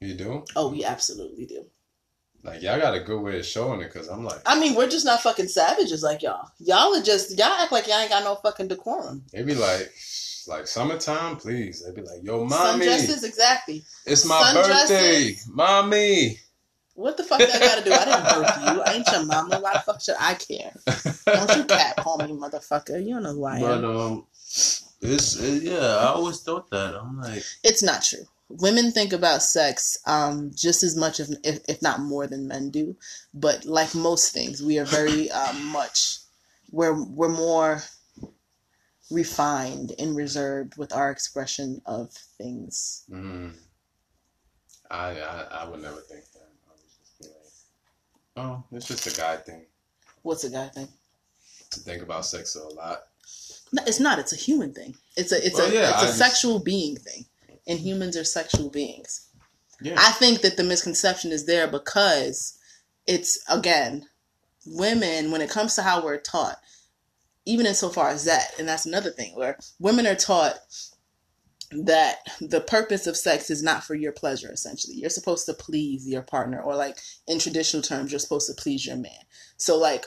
[0.00, 0.44] You do?
[0.54, 1.64] Oh, we absolutely do.
[2.42, 4.88] Like y'all got a good way of showing it because I'm like I mean, we're
[4.88, 6.48] just not fucking savages like y'all.
[6.58, 9.24] Y'all are just y'all act like y'all ain't got no fucking decorum.
[9.32, 9.92] they be like
[10.46, 11.84] like summertime, please.
[11.84, 13.82] They be like, yo, mommy, Sundresses, exactly.
[14.06, 14.88] it's my sundresses.
[14.88, 16.38] birthday, mommy.
[16.94, 17.92] What the fuck that got to do?
[17.92, 18.82] I didn't birth you.
[18.82, 19.60] I ain't your mama.
[19.60, 20.72] Why the fuck should I care?
[21.26, 23.00] Don't you cat call me, motherfucker.
[23.04, 23.60] You don't know who I am.
[23.60, 24.26] But um,
[25.00, 25.78] it's it, yeah.
[25.78, 26.96] I always thought that.
[26.96, 28.24] I'm like, It's not true.
[28.50, 32.70] Women think about sex um, just as much, if, if if not more, than men
[32.70, 32.96] do.
[33.34, 36.18] But like most things, we are very uh, much
[36.70, 37.82] we're we're more
[39.10, 43.04] refined and reserved with our expression of things.
[43.10, 43.52] mm,
[44.90, 46.48] I, I I would never think that.
[46.68, 46.80] I would
[47.20, 47.32] just
[48.36, 49.62] like, oh, it's just a guy thing
[50.22, 50.88] What's a guy thing?
[51.70, 53.02] to think about sex a lot.
[53.72, 54.18] No, it's not.
[54.18, 54.94] It's a human thing.
[55.16, 57.26] It's a it's Well, a yeah, it's I a just- sexual being thing,
[57.68, 59.28] and humans are sexual beings.
[59.80, 62.58] Yeah, I think that the misconception is there because
[63.06, 64.06] it's again
[64.66, 66.56] women when it comes to how we're taught,
[67.44, 70.58] even insofar as that, and that's another thing where women are taught
[71.70, 74.94] that the purpose of sex is not for your pleasure essentially.
[74.96, 76.96] You're supposed to please your partner or like
[77.26, 79.20] in traditional terms you're supposed to please your man.
[79.58, 80.06] So like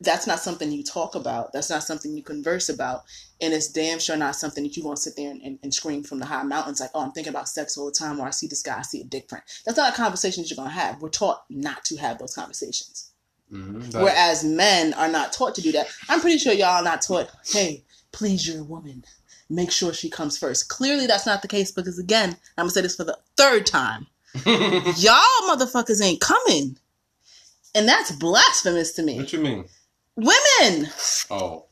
[0.00, 3.02] that's not something you talk about that's not something you converse about
[3.40, 5.74] and it's damn sure not something that you're going to sit there and, and, and
[5.74, 8.26] scream from the high mountains like oh i'm thinking about sex all the time or
[8.26, 10.68] i see this guy i see a dick print that's not a conversation you're going
[10.68, 13.10] to have we're taught not to have those conversations
[13.52, 15.88] Mhm, Whereas men are not taught to do that.
[16.08, 17.82] I'm pretty sure y'all are not taught, hey,
[18.12, 19.04] please your woman.
[19.48, 20.68] Make sure she comes first.
[20.68, 24.06] Clearly that's not the case because again, I'm gonna say this for the third time.
[24.46, 26.78] Y'all motherfuckers ain't coming.
[27.74, 29.16] And that's blasphemous to me.
[29.16, 29.64] what you mean?
[30.20, 30.88] Women!
[31.30, 31.66] Oh,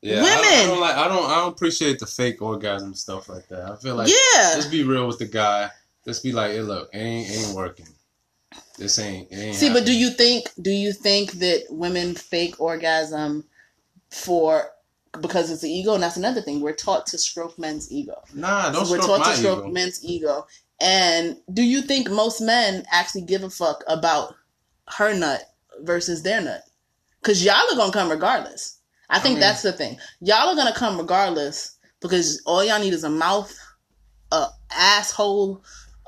[0.00, 0.16] yeah.
[0.16, 0.68] I I Women!
[0.68, 0.96] don't like.
[0.96, 1.30] I don't.
[1.30, 3.70] I don't appreciate the fake orgasm stuff like that.
[3.70, 4.54] I feel like yeah.
[4.54, 5.70] just be real with the guy.
[6.04, 7.86] Just be like, hey, look, it ain't ain't working.
[8.76, 9.32] This ain't.
[9.32, 13.44] Ain't See, but do you think do you think that women fake orgasm
[14.10, 14.70] for
[15.20, 15.94] because it's the ego?
[15.94, 16.60] And that's another thing.
[16.60, 18.20] We're taught to stroke men's ego.
[18.34, 19.70] Nah, don't So we're taught to stroke ego.
[19.70, 20.46] men's ego.
[20.80, 24.34] And do you think most men actually give a fuck about
[24.88, 25.44] her nut
[25.82, 26.62] versus their nut?
[27.22, 28.78] Because y'all are gonna come regardless.
[29.08, 29.98] I think mean- that's the thing.
[30.20, 33.56] Y'all are gonna come regardless because all y'all need is a mouth,
[34.32, 35.62] a asshole,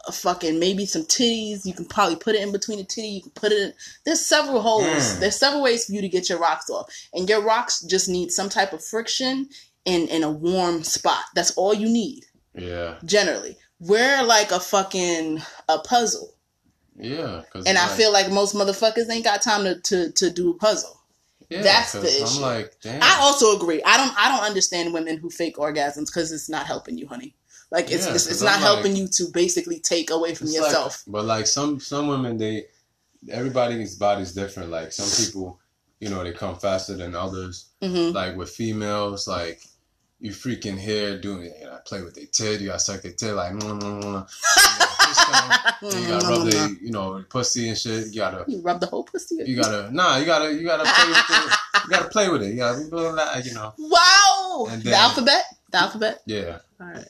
[0.06, 1.64] a fucking maybe some titties.
[1.64, 3.08] You can probably put it in between the titty.
[3.08, 3.72] You can put it in.
[4.04, 4.86] There's several holes.
[4.86, 5.20] Mm.
[5.20, 8.30] There's several ways for you to get your rocks off, and your rocks just need
[8.30, 9.48] some type of friction
[9.84, 11.24] in in a warm spot.
[11.34, 13.56] That's all you need Yeah, generally.
[13.80, 16.34] We're like a fucking a puzzle.
[16.96, 17.42] yeah.
[17.52, 20.50] Cause And I like, feel like most motherfuckers ain't got time to, to, to do
[20.50, 21.00] a puzzle.
[21.50, 22.24] Yeah, that's the issue.
[22.24, 23.02] I'm like, damn.
[23.02, 23.82] I also agree.
[23.84, 27.34] I don't I don't understand women who fake orgasms because it's not helping you, honey.
[27.70, 31.02] Like it's Yeah, it's, it's not I'm helping you to basically take away from yourself.
[31.06, 32.66] Like, but like some some women, they
[33.30, 34.70] everybody's body's different.
[34.70, 35.60] Like some people,
[36.00, 37.70] you know, they come faster than others.
[37.82, 39.62] hmm Like with females, like
[40.20, 41.68] you freaking here doing it.
[41.70, 44.80] I play with their tit, you gotta suck their tit, like, mwah, mwah, mwah.
[45.82, 46.84] You, you gotta rub the, mm-hmm.
[46.86, 48.06] you know, pussy and shit.
[48.08, 49.36] You gotta, You rub the whole pussy.
[49.44, 51.58] you gotta, nah, you gotta, you gotta play with it.
[51.84, 52.50] You gotta play with it.
[52.52, 54.66] You gotta, blah, blah, you know, wow.
[54.70, 55.42] And the alphabet.
[55.70, 56.22] The alphabet.
[56.26, 56.58] yeah.
[56.80, 57.08] All right.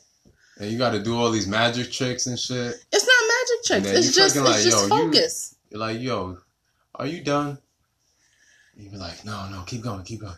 [0.59, 2.75] And you gotta do all these magic tricks and shit.
[2.91, 4.07] It's not magic tricks.
[4.07, 5.55] It's just fucking it's like, just yo, you- focus.
[5.69, 6.37] You're like, yo,
[6.95, 7.57] are you done?
[8.77, 10.35] You be like, no, no, keep going, keep going.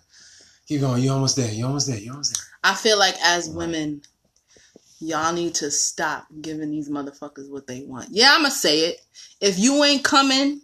[0.67, 1.01] Keep going.
[1.01, 1.51] You almost there.
[1.51, 1.97] You almost there.
[1.97, 2.43] You almost there.
[2.63, 3.57] I feel like as Right.
[3.57, 4.01] women,
[4.99, 8.09] y'all need to stop giving these motherfuckers what they want.
[8.11, 9.01] Yeah, I'ma say it.
[9.41, 10.61] If you ain't coming,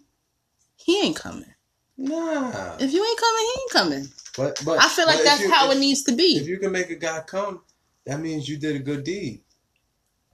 [0.75, 1.53] he ain't coming.
[1.97, 2.75] Nah.
[2.79, 4.07] If you ain't coming, he ain't coming.
[4.35, 6.37] But but I feel like that's you- how if, it needs to be.
[6.37, 7.61] If you can make a guy come,
[8.05, 9.41] that means you did a good deed.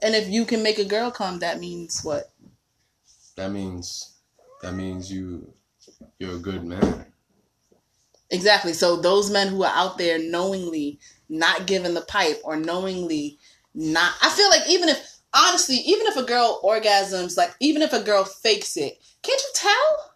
[0.01, 2.31] And if you can make a girl come, that means what?
[3.35, 4.13] That means
[4.61, 5.53] that means you
[6.17, 7.05] you're a good man.
[8.31, 8.73] Exactly.
[8.73, 13.37] So those men who are out there knowingly not giving the pipe or knowingly
[13.73, 17.93] not I feel like even if honestly, even if a girl orgasms, like even if
[17.93, 20.13] a girl fakes it, can't you tell?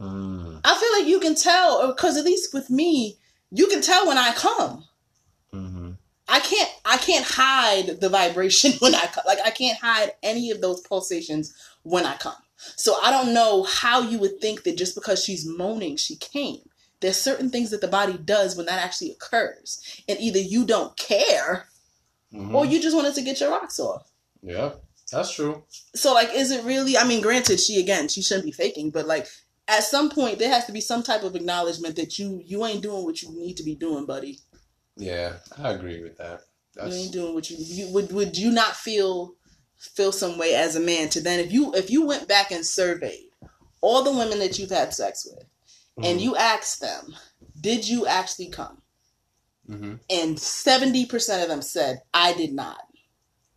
[0.00, 0.60] Mm.
[0.64, 3.18] I feel like you can tell because at least with me,
[3.50, 4.84] you can tell when I come.
[5.52, 5.90] hmm
[6.28, 9.24] I can't I can't hide the vibration when I come.
[9.26, 12.34] Like I can't hide any of those pulsations when I come.
[12.76, 16.60] So I don't know how you would think that just because she's moaning she came.
[17.00, 20.02] There's certain things that the body does when that actually occurs.
[20.08, 21.66] And either you don't care
[22.32, 24.10] hmm or you just wanted to get your rocks off.
[24.42, 24.72] yeah,
[25.10, 25.62] that's true.
[25.94, 29.06] So like is it really I mean granted she again she shouldn't be faking but
[29.06, 29.26] like
[29.68, 32.82] at some point there has to be some type of acknowledgement that you you ain't
[32.82, 34.38] doing what you need to be doing buddy.
[34.96, 36.40] Yeah, I agree with that.
[36.76, 39.34] you That's ain't doing what you, you would would you not feel
[39.78, 42.64] feel some way as a man to then if you if you went back and
[42.66, 43.28] surveyed
[43.80, 45.44] all the women that you've had sex with
[46.04, 46.22] and Mhm.
[46.22, 47.14] you asked them
[47.60, 48.81] did you actually come
[49.68, 50.00] Mhm.
[50.10, 52.84] and 70% of them said i did not.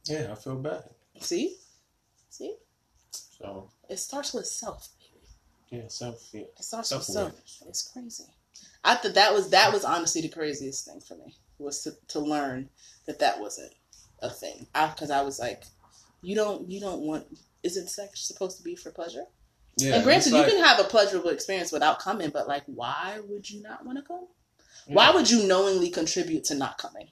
[0.06, 0.84] Yeah, I feel bad.
[1.20, 1.58] see?
[2.30, 2.56] See?
[3.12, 3.72] So.
[3.90, 5.82] It starts with self baby.
[5.82, 6.42] Yeah, self yeah.
[6.42, 7.34] it starts with self.
[7.68, 8.26] It's crazy.
[8.84, 12.20] I thought that was that was honestly the craziest thing for me was to, to
[12.20, 12.70] learn
[13.08, 13.74] that that wasn't
[14.22, 14.68] a thing.
[14.74, 15.64] Because I was like
[16.22, 17.26] you don't you don't want
[17.64, 19.26] isn't sex supposed to be for pleasure?
[19.78, 23.20] Yeah, and granted, like- you can have a pleasurable experience without coming, but like, why
[23.28, 24.28] would you not want to come?
[24.88, 27.10] Why would you knowingly contribute to not coming?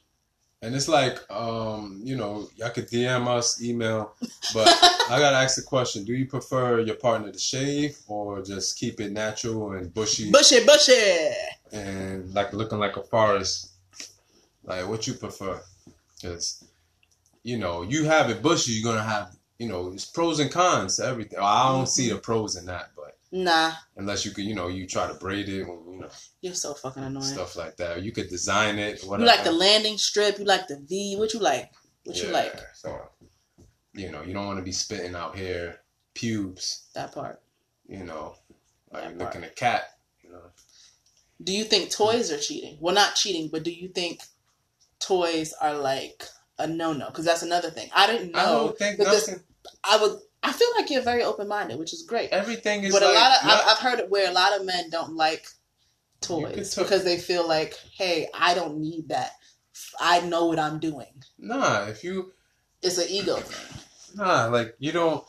[0.61, 4.13] And it's like, um, you know, y'all could DM us, email,
[4.53, 4.67] but
[5.09, 9.01] I gotta ask the question: Do you prefer your partner to shave or just keep
[9.01, 11.31] it natural and bushy Bushy, bushy.
[11.73, 13.71] and like looking like a forest?
[14.63, 15.61] Like, what you prefer?
[16.15, 16.63] Because
[17.43, 20.95] you know, you have it bushy, you're gonna have, you know, it's pros and cons
[20.95, 21.39] to everything.
[21.41, 22.92] I don't see the pros in that,
[23.35, 26.09] Nah, unless you could, you know, you try to braid it, or, you know,
[26.41, 27.25] you're so fucking annoying.
[27.25, 28.03] stuff like that.
[28.03, 29.01] You could design it.
[29.01, 30.37] You like the landing strip?
[30.37, 31.15] You like the V?
[31.17, 31.71] What you like?
[32.03, 32.53] What you like?
[32.75, 32.95] So,
[33.95, 35.79] you know, you don't want to be spitting out hair,
[36.13, 36.83] pubes.
[36.93, 37.41] That part.
[37.87, 38.35] You know,
[38.91, 39.33] like That you're part.
[39.35, 39.83] looking at cat.
[40.23, 40.41] You know,
[41.43, 42.77] Do you think toys are cheating?
[42.79, 44.21] Well, not cheating, but do you think
[44.99, 46.23] toys are like
[46.59, 47.07] a no no?
[47.07, 47.89] Because that's another thing.
[47.95, 48.39] I didn't know.
[48.39, 49.35] I don't think that this-
[49.83, 50.19] I would.
[50.43, 52.29] I feel like you're very open minded, which is great.
[52.31, 54.59] Everything is but like a lot of not- I've, I've heard it where a lot
[54.59, 55.47] of men don't like
[56.21, 59.31] toys because they feel like, hey, I don't need that.
[59.99, 61.23] I know what I'm doing.
[61.37, 61.85] nah.
[61.85, 62.33] If you
[62.81, 63.81] It's an ego thing.
[64.15, 65.23] nah, like you don't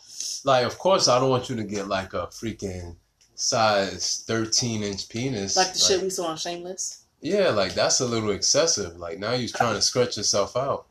[0.45, 0.67] like.
[0.67, 2.97] Of course, I don't want you to get like a freaking
[3.35, 5.57] size 13 inch penis.
[5.57, 7.05] Like the shit we saw on Shameless.
[7.21, 8.97] Yeah, like that's a little excessive.
[8.97, 10.87] Like now you're trying to stretch yourself out.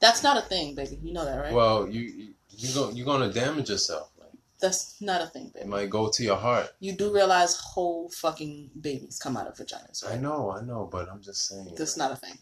[0.00, 0.98] That's not a thing, baby.
[1.02, 1.52] You know that, right?
[1.52, 4.10] Well, you you go you're gonna damage yourself.
[4.18, 4.30] Like
[4.60, 5.64] That's not a thing, baby.
[5.64, 6.70] it might go to your heart.
[6.80, 11.08] You do realize whole fucking babies come out of vaginas, I know, I know, but
[11.08, 11.74] I'm just saying.
[11.76, 12.38] That's like, not a thing.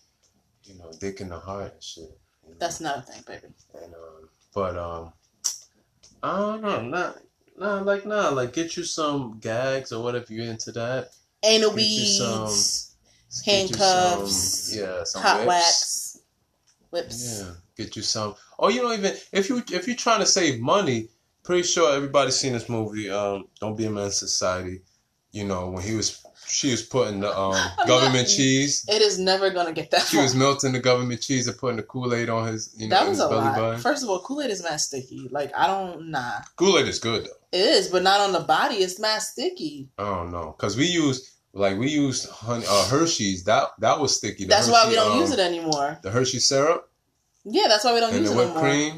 [0.65, 2.05] you know, dick in the heart and shit.
[2.45, 2.57] you know?
[2.59, 3.53] That's not a thing, baby.
[3.75, 5.13] And, um, but um,
[6.23, 7.19] I don't know, not,
[7.59, 11.11] nah, like nah, like get you some gags or whatever you're into that.
[11.45, 12.97] Anal Get some beads,
[13.45, 15.47] you handcuffs, some, yeah, some hot whips.
[15.49, 16.19] wax,
[16.91, 17.43] whips.
[17.43, 18.35] Yeah, get you some.
[18.59, 21.09] Or you don't even if you if you're trying to save money.
[21.43, 23.09] Pretty sure everybody's seen this movie.
[23.09, 24.81] Um, Don't Be a Man Society.
[25.31, 27.55] You know when he was she was putting the um
[27.87, 28.85] government not- cheese.
[28.89, 30.03] It is never gonna get that.
[30.03, 30.25] She far.
[30.25, 33.09] was melting the government cheese and putting the Kool Aid on his you know that
[33.09, 33.57] was a belly lot.
[33.57, 33.81] button.
[33.81, 35.29] First of all, Kool Aid is mad sticky.
[35.31, 36.41] Like I don't nah.
[36.57, 37.59] Kool Aid is good though.
[37.59, 38.77] It is, but not on the body.
[38.77, 39.89] It's mad sticky.
[39.99, 43.45] I don't know, cause we use like we used honey, uh, Hershey's.
[43.45, 44.45] That that was sticky.
[44.45, 45.99] The That's why we don't um, use it anymore.
[46.03, 46.91] The Hershey syrup
[47.49, 48.95] Yeah, that's why we don't and use the it whipped cream.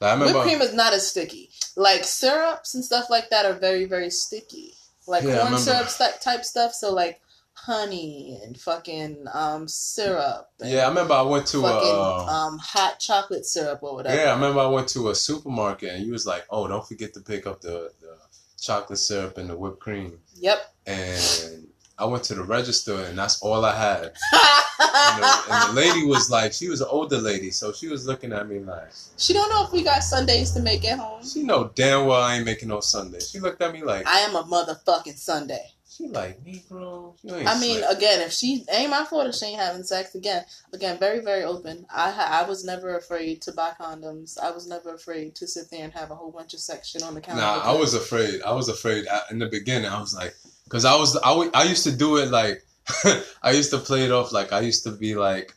[0.00, 0.34] Like, I remember.
[0.34, 1.50] Whipped cream is not as sticky.
[1.76, 4.74] Like syrups and stuff like that are very, very sticky.
[5.06, 6.72] Like Yeah, corn syrup st- type stuff.
[6.72, 7.20] So like
[7.52, 10.48] honey and fucking um syrup.
[10.60, 12.00] And yeah, I remember I went to fucking a.
[12.00, 14.16] Uh, um hot chocolate syrup or whatever.
[14.16, 17.12] yeah, I remember I went to a supermarket and you was like, "Oh, don't forget
[17.14, 18.16] to pick up the, the
[18.60, 20.58] chocolate syrup and the whipped cream." Yep.
[20.86, 21.66] And
[21.98, 24.12] I went to the register and that's all I had.
[24.80, 28.06] You know, and the lady was like, she was an older lady, so she was
[28.06, 31.22] looking at me like, she don't know if we got Sundays to make at home.
[31.24, 33.20] she know damn well I ain't making no Sunday.
[33.20, 35.66] She looked at me like, I am a motherfucking Sunday.
[35.90, 39.34] she like, Negro, you ain't I mean, slick." again, if she ain't my fault if
[39.34, 41.84] she ain't having sex, again, again, very, very open.
[41.94, 44.38] I ha- I was never afraid to buy condoms.
[44.40, 47.02] I was never afraid to sit there and have a whole bunch of sex shit
[47.02, 47.42] on the counter.
[47.42, 48.40] Nah, I was afraid.
[48.42, 49.90] I was afraid I- in the beginning.
[49.90, 52.64] I was like, because I was, I, w- I used to do it like,
[53.42, 55.54] I used to play it off like I used to be like,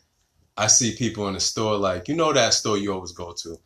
[0.56, 3.56] I see people in the store, like, you know, that store you always go to.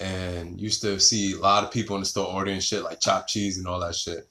[0.00, 3.28] And used to see a lot of people in the store ordering shit like chopped
[3.28, 4.26] cheese and all that shit.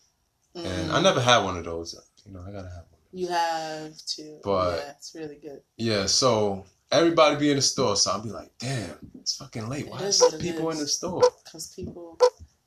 [0.56, 1.04] And I Mm.
[1.04, 1.96] never had one of those.
[2.26, 3.00] You know, I gotta have one.
[3.14, 4.40] You have to.
[4.44, 5.62] But- yeah, it's really good.
[5.78, 9.88] Yeah, so everybody be in the store, so I'll be like, damn, it's fucking late.
[9.88, 10.78] Why is people is.
[10.78, 11.24] in the store?
[11.46, 12.20] Because people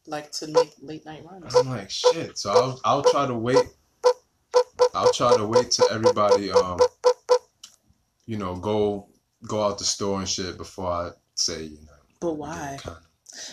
[0.06, 1.54] like to make late night runs.
[1.54, 2.38] I'm like, shit.
[2.38, 3.66] So I'll I'll try to wait.
[4.94, 6.78] I'll try to wait till everybody um,
[8.26, 9.09] you know, go
[9.46, 11.92] go out the store and shit before I say, you know.
[12.20, 12.78] But why?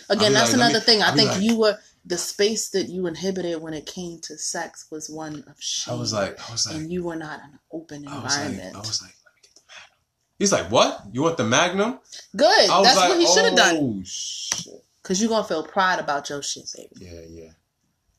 [0.08, 1.02] Again, that's like, another me- thing.
[1.02, 4.86] I think like- you were the space that you inhibited when it came to sex
[4.90, 5.94] was one of shame.
[5.94, 8.46] I was like, I was like, and you were not an open I was like,
[8.46, 8.76] environment.
[8.76, 9.98] I was like, let me get the Magnum.
[10.38, 11.02] He's like, what?
[11.12, 12.00] You want the Magnum?
[12.34, 12.70] Good.
[12.70, 13.76] That's what he should have done.
[13.76, 14.84] Oh shit.
[15.02, 16.90] Cause you're gonna feel pride about your shit, baby.
[17.04, 17.50] Yeah, yeah.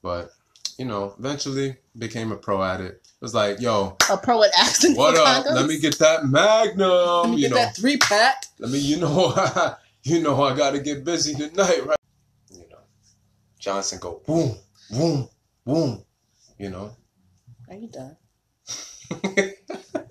[0.01, 0.31] But
[0.78, 2.93] you know, eventually became a pro at it.
[3.05, 5.45] It was like, yo, A pro at asking what up?
[5.45, 5.55] condoms.
[5.55, 7.21] Let me get that Magnum.
[7.21, 8.45] Let me you get know, that three pack.
[8.59, 8.80] let me.
[8.80, 9.34] You know,
[10.03, 11.97] you know, I got to get busy tonight, right?
[12.51, 12.80] You know,
[13.59, 14.55] Johnson go boom,
[14.91, 15.30] boom,
[15.65, 16.03] boom.
[16.57, 16.95] You know.
[17.69, 18.17] Are you done?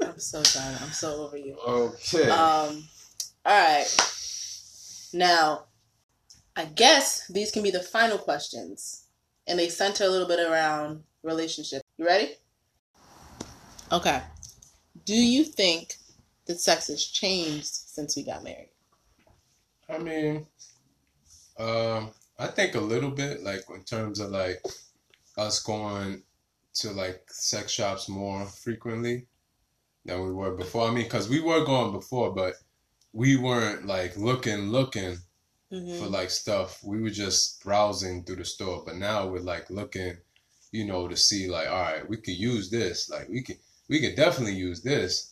[0.02, 0.74] I'm so done.
[0.82, 1.56] I'm so over you.
[1.66, 2.28] okay.
[2.30, 2.84] Um,
[3.44, 3.86] all right.
[5.12, 5.64] Now,
[6.56, 9.01] I guess these can be the final questions,
[9.46, 11.82] and they center a little bit around relationship.
[11.98, 12.32] You ready?
[13.90, 14.22] Okay.
[15.04, 15.96] Do you think
[16.46, 18.70] that sex has changed since we got married?
[19.88, 20.46] I mean,
[21.58, 24.62] um, I think a little bit, like in terms of like
[25.36, 26.22] us going
[26.74, 29.26] to like sex shops more frequently
[30.04, 30.88] than we were before.
[30.88, 32.54] I mean, because we were going before, but
[33.12, 35.18] we weren't like looking, looking
[35.72, 36.12] for Mm-hmm.
[36.12, 36.82] like stuff.
[36.84, 38.82] We were just browsing through the store.
[38.84, 40.18] But now we're like looking,
[40.70, 43.08] you know, to see like, all right, we could use this.
[43.08, 43.56] Like we could,
[43.88, 45.30] we could definitely use this.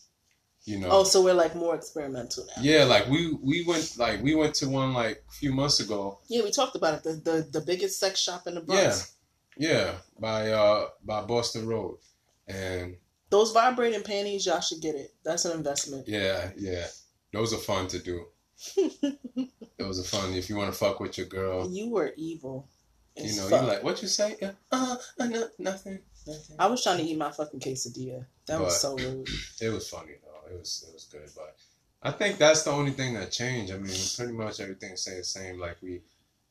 [0.64, 0.88] You know.
[0.91, 2.62] Oh, so we're like more experimental now.
[2.62, 6.20] Yeah, like we we went like we went to one like a few months ago.
[6.28, 7.03] Yeah, we talked about it.
[7.03, 9.14] The the, the biggest sex shop in the Bronx.
[9.57, 11.99] Yeah, yeah, by uh by Boston Road,
[12.47, 12.97] and
[13.30, 15.14] Those vibrating panties, y'all should get it.
[15.24, 16.07] That's an investment.
[16.09, 16.86] yeah, yeah,
[17.32, 18.26] those are fun to do.
[19.79, 21.71] Those are fun if you want to fuck with your girl.
[21.71, 22.69] You were evil.
[23.17, 23.63] You know, fuck.
[23.63, 24.37] you like what you say?
[24.41, 26.57] Yeah, uh, uh no, nothing, nothing.
[26.59, 28.27] I was trying to eat my fucking quesadilla.
[28.47, 29.29] That was so rude.
[29.61, 30.55] It was funny though.
[30.55, 31.57] It was it was good, but
[32.03, 33.73] I think that's the only thing that changed.
[33.73, 35.59] I mean, pretty much everything stayed the same.
[35.59, 36.03] Like we,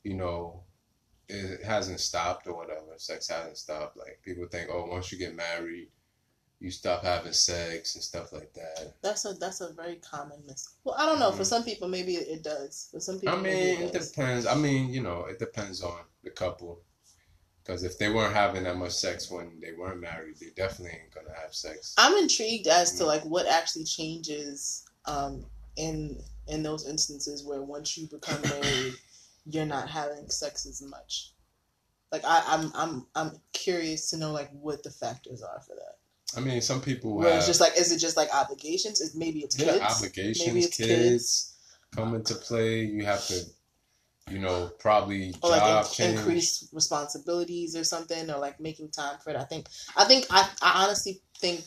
[0.03, 0.64] you know,
[1.28, 2.93] it hasn't stopped or whatever.
[2.97, 3.97] Sex hasn't stopped.
[3.97, 5.89] Like people think, oh, once you get married,
[6.60, 8.93] you stop having sex and stuff like that.
[9.01, 10.70] That's a that's a very common mis.
[10.84, 11.32] Well, I don't know.
[11.32, 11.47] For Mhm.
[11.47, 12.89] some people, maybe it, does.
[12.91, 14.45] For some people, I mean, it it depends.
[14.45, 16.82] I mean, you know, it depends on the couple.
[17.64, 21.14] Because if they weren't having that much sex when they weren't married, they definitely ain't
[21.14, 21.93] gonna have sex.
[21.97, 23.07] I'm intrigued as to Mhm.
[23.07, 25.45] like what actually changes um,
[25.76, 28.95] in in those instances where once you become married,
[29.45, 31.36] you're not having sex as much.
[32.12, 35.98] Like I, I'm I'm I'm curious to know like what the factors are for that.
[36.36, 39.01] I mean, some people Where have it's just like, is it just like obligations?
[39.01, 39.82] Is maybe it's yeah, kids?
[39.84, 41.55] obligations, Maybe it's kids, kids.
[41.95, 42.82] come into play.
[42.86, 43.41] You have to,
[44.30, 46.19] you know, probably or like job in- change.
[46.19, 49.36] increase responsibilities or something, or like making time for it.
[49.36, 49.67] I think
[49.97, 51.63] I think I, I honestly think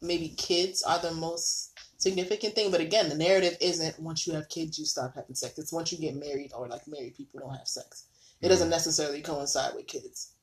[0.00, 2.70] maybe kids are the most significant thing.
[2.70, 5.58] But again, the narrative isn't once you have kids you stop having sex.
[5.58, 8.04] It's once you get married or like married people don't have sex.
[8.40, 8.70] It doesn't mm-hmm.
[8.70, 10.34] necessarily coincide with kids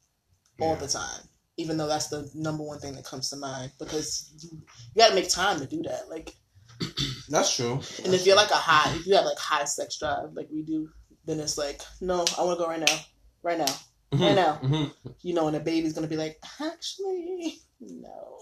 [0.59, 0.79] all Yeah.
[0.79, 1.21] the time.
[1.57, 4.49] Even though that's the number one thing that comes to mind because you,
[4.95, 6.09] you got to make time to do that.
[6.09, 6.35] Like,
[7.29, 7.79] That's true.
[8.03, 10.63] and if you're like a high, if you have like high sex drive like we
[10.63, 10.89] do,
[11.25, 12.99] then it's like, no, I want to go right now,
[13.43, 13.73] right now.
[14.13, 14.59] I know.
[14.61, 14.93] Mhm.
[15.21, 18.39] you know, and the baby's gonna be like, actually, no.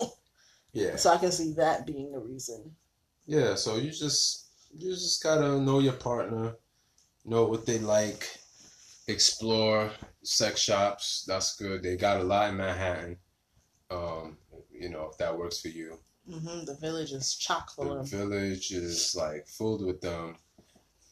[0.74, 0.95] Yeah.
[0.97, 2.76] So I can see that being the reason.
[3.26, 3.55] Yeah.
[3.55, 6.55] So you just you just gotta know your partner,
[7.26, 8.28] know what they like,
[9.12, 9.91] explore
[10.24, 11.24] sex shops.
[11.28, 11.84] That's good.
[11.84, 13.18] They got a lot in Manhattan.
[13.89, 14.38] Um,
[14.72, 15.99] you know, if that works for you.
[16.28, 20.36] hmm The village is chock full The village is like filled with them.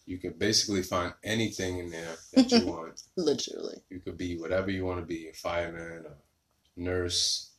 [0.06, 3.02] You could basically find anything in there that you want.
[3.16, 3.78] Literally.
[3.90, 7.52] You could be whatever you want to be a fireman, a nurse.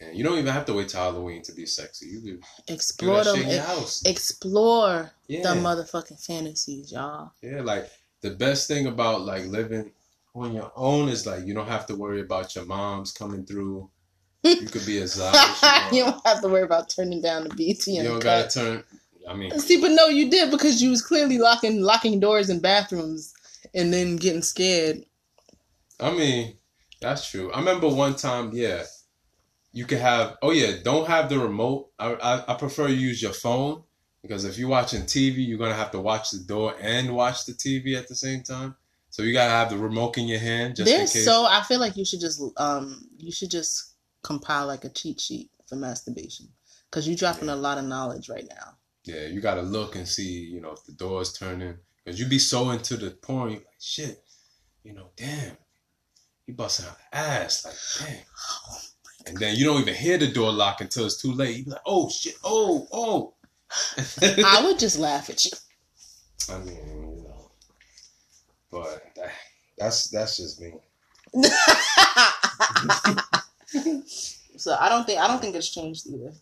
[0.00, 2.06] And you don't even have to wait till Halloween to be sexy.
[2.08, 3.36] You do Explore them.
[3.36, 4.02] shit in your house.
[4.04, 5.42] explore Yeah.
[5.54, 7.32] the motherfucking fantasies, y'all.
[7.40, 7.88] yeah, like
[8.24, 9.92] the best thing about like living
[10.34, 13.90] on your own is like you don't have to worry about your moms coming through.
[14.42, 17.50] You could be as loud as you don't have to worry about turning down the
[17.50, 18.84] BET You don't gotta turn.
[19.28, 22.60] I mean, See, but no, you did because you was clearly locking locking doors in
[22.60, 23.34] bathrooms
[23.74, 25.04] and then getting scared.
[26.00, 26.56] I mean,
[27.02, 27.52] that's true.
[27.52, 28.84] I remember one time, yeah,
[29.72, 30.36] you could have.
[30.40, 31.90] Oh yeah, don't have the remote.
[31.98, 33.82] I I, I prefer you use your phone
[34.24, 37.52] because if you're watching TV, you're gonna have to watch the door and watch the
[37.52, 38.74] TV at the same time.
[39.10, 41.24] So you gotta have the remote in your hand just case.
[41.26, 41.44] so.
[41.48, 45.50] I feel like you should just um you should just compile like a cheat sheet
[45.68, 46.48] for masturbation
[46.90, 47.54] because you're dropping Yeah.
[47.54, 48.76] a lot of knowledge right now.
[49.04, 51.76] Yeah, you gotta look and see, you know, if the door's turning.
[52.06, 54.22] Cause you be so into the porn, you like, shit,
[54.82, 55.56] you know, damn,
[56.46, 57.64] he busting out ass,
[58.00, 58.18] like, damn.
[59.26, 61.56] And then you don't even hear the door lock until it's too late.
[61.56, 63.34] You be like, oh shit, oh, oh.
[64.44, 65.50] I would just laugh at you.
[66.50, 67.50] I mean, you know,
[68.70, 69.32] but that,
[69.78, 70.74] that's that's just me.
[74.56, 76.32] so I don't think I don't think it's changed either.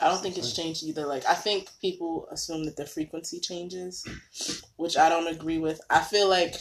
[0.00, 1.06] I don't think it's changed either.
[1.06, 4.06] Like I think people assume that the frequency changes,
[4.76, 5.80] which I don't agree with.
[5.88, 6.56] I feel like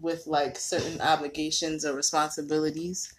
[0.00, 3.14] with like certain obligations or responsibilities,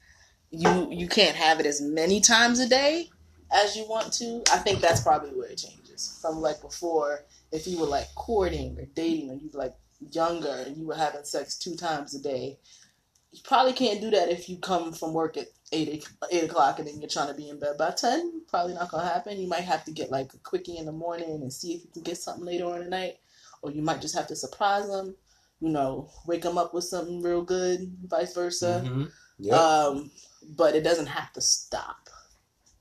[0.52, 3.10] you you can't have it as many times a day
[3.52, 4.44] as you want to.
[4.52, 5.87] I think that's probably where it changes
[6.22, 7.26] from like before.
[7.52, 9.76] If you were like courting or dating, and you were like
[10.12, 12.60] younger and you were having sex two times a day,
[13.32, 16.88] you probably can't do that if you come from work at eight eight o'clock and
[16.88, 18.42] then you're trying to be in bed by ten.
[18.48, 19.40] Probably not gonna happen.
[19.40, 21.90] You might have to get like a quickie in the morning and see if you
[21.94, 23.18] can get something later on the night,
[23.62, 25.16] or you might just have to surprise them.
[25.60, 28.84] You know, wake them up with something real good, vice versa.
[28.86, 29.12] Mhm.
[29.40, 30.12] Yeah, Um,
[30.56, 32.10] but it doesn't have to stop.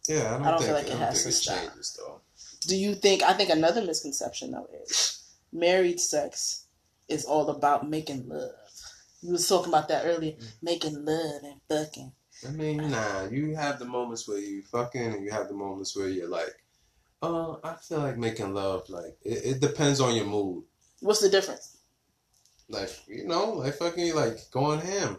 [0.08, 0.16] yeah.
[0.16, 1.58] I don't, I don't think, feel like it has to stop.
[1.58, 2.20] changes though.
[2.66, 3.22] Do you think?
[3.22, 6.66] I think another misconception though is married sex
[7.08, 8.50] is all about making love.
[9.22, 10.44] You was talking about that earlier, mm.
[10.62, 12.12] making love and fucking.
[12.46, 13.28] I mean, nah.
[13.28, 16.54] You have the moments where you fucking, and you have the moments where you're like,
[17.22, 18.88] oh, I feel like making love.
[18.88, 20.64] Like it, it depends on your mood.
[21.00, 21.78] What's the difference?
[22.68, 25.18] Like you know, like fucking, like going ham.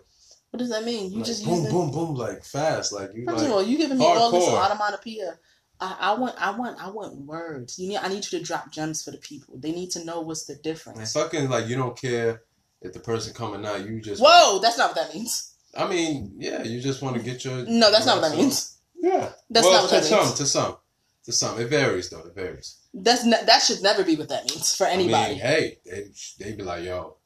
[0.52, 1.12] What does that mean?
[1.12, 1.72] You like, just boom, using.
[1.72, 2.94] boom, boom, like fast.
[2.94, 3.48] Like you First like.
[3.48, 4.66] of all, you giving me all this hardcore.
[4.66, 5.40] onomatopoeia.
[5.80, 7.78] I, I want, I want, I want words.
[7.78, 9.58] You need, I need you to drop gems for the people.
[9.58, 11.14] They need to know what's the And difference.
[11.14, 12.42] fucking like you don't care
[12.82, 13.86] if the person coming out.
[13.86, 14.22] You just.
[14.22, 15.54] Whoa, that's not what that means.
[15.76, 17.58] I mean, yeah, you just want to get your.
[17.68, 18.78] No, that's not what that means.
[19.00, 19.30] Yeah.
[19.50, 20.34] That's well, not what to that some, means.
[20.34, 20.78] to some,
[21.26, 21.60] to some.
[21.60, 22.20] It varies though.
[22.22, 22.78] It varies.
[22.94, 25.16] That's ne- that should never be what that means for anybody.
[25.16, 26.06] I mean, hey, they
[26.40, 27.18] they be like, yo,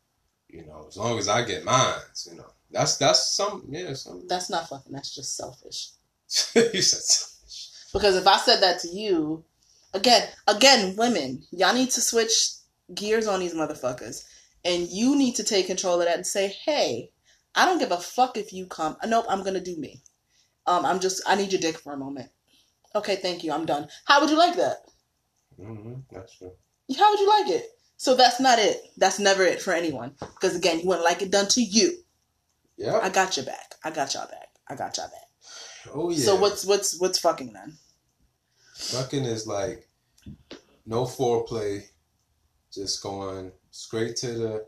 [0.50, 2.00] you know, as long as I get mine,
[2.30, 4.28] you know, that's that's some yeah some.
[4.28, 4.92] that's not fucking.
[4.92, 5.92] That's just selfish.
[6.56, 7.28] you said
[7.94, 9.44] Because if I said that to you,
[9.94, 12.34] again, again, women, y'all need to switch
[12.94, 14.24] gears on these motherfuckers,
[14.64, 17.12] and you need to take control of that and say, hey,
[17.56, 18.98] I don't give a fuck if you come.
[19.06, 20.02] Nope, I'm gonna do me.
[20.68, 22.30] Um, I'm just, I need your dick for a moment.
[22.96, 23.52] Okay, thank you.
[23.52, 23.88] I'm done.
[24.06, 24.78] How would you like that?
[25.58, 26.52] hmm that's true.
[26.98, 27.66] How would you like it?
[27.98, 28.78] So that's not it.
[28.98, 30.14] That's never it for anyone.
[30.20, 32.00] Because again, you wouldn't like it done to you.
[32.78, 33.00] Yeah.
[33.02, 33.76] I got your back.
[33.84, 34.50] I got y'all back.
[34.68, 35.31] I got y'all back.
[35.94, 36.18] Oh yeah.
[36.26, 37.78] So what's what's what's fucking then?
[38.76, 39.88] fucking is like
[40.86, 41.84] no foreplay,
[42.74, 44.66] just going straight to the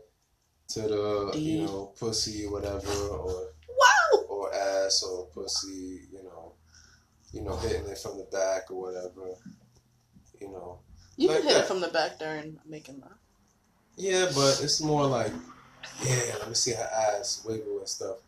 [0.68, 4.24] to the you know pussy whatever or Wow.
[4.28, 6.52] or ass or pussy you know
[7.32, 9.34] you know hitting it from the back or whatever
[10.40, 10.78] you know
[11.16, 11.64] You Like can hit that.
[11.64, 13.18] it from the back during making love.
[13.96, 15.32] yeah but it's more like
[16.04, 18.18] yeah let me see her ass wiggle and stuff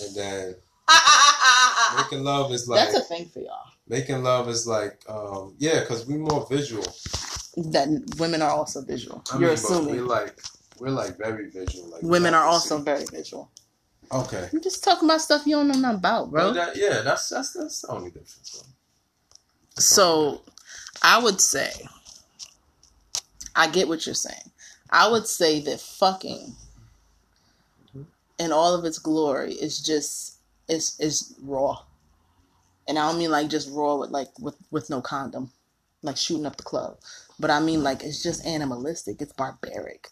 [0.00, 0.54] and then
[1.96, 3.66] making love is like That's a thing for y'all.
[3.88, 6.84] making love is like um yeah because we more visual
[7.56, 9.22] That women are also visual.
[9.32, 10.40] I You're mean, assuming we're like
[10.78, 12.84] we're like very visual like women are also see.
[12.84, 13.50] very visual.
[14.12, 16.52] okay I'm just talking about stuff you don't know nothing about, bro.
[16.52, 18.68] But that, yeah that's that's that's the only difference bro.
[19.78, 20.42] So
[21.02, 21.70] I would say,
[23.56, 24.50] I get what you're saying.
[24.90, 26.54] I would say that fucking
[28.38, 30.31] in all of its glory is just
[30.72, 31.84] is is raw.
[32.88, 35.52] And I don't mean like just raw with like with, with no condom,
[36.02, 36.98] like shooting up the club.
[37.38, 39.20] But I mean like it's just animalistic.
[39.22, 40.08] It's barbaric.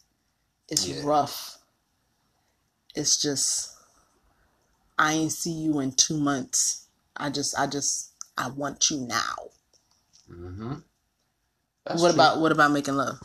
[0.68, 1.02] It's Yeah.
[1.04, 1.58] rough.
[2.94, 3.76] It's just
[4.98, 6.86] I ain't see you in two months.
[7.16, 9.34] I just I just I want you now.
[10.30, 10.74] Mm-hmm.
[11.98, 13.18] what about what about making love?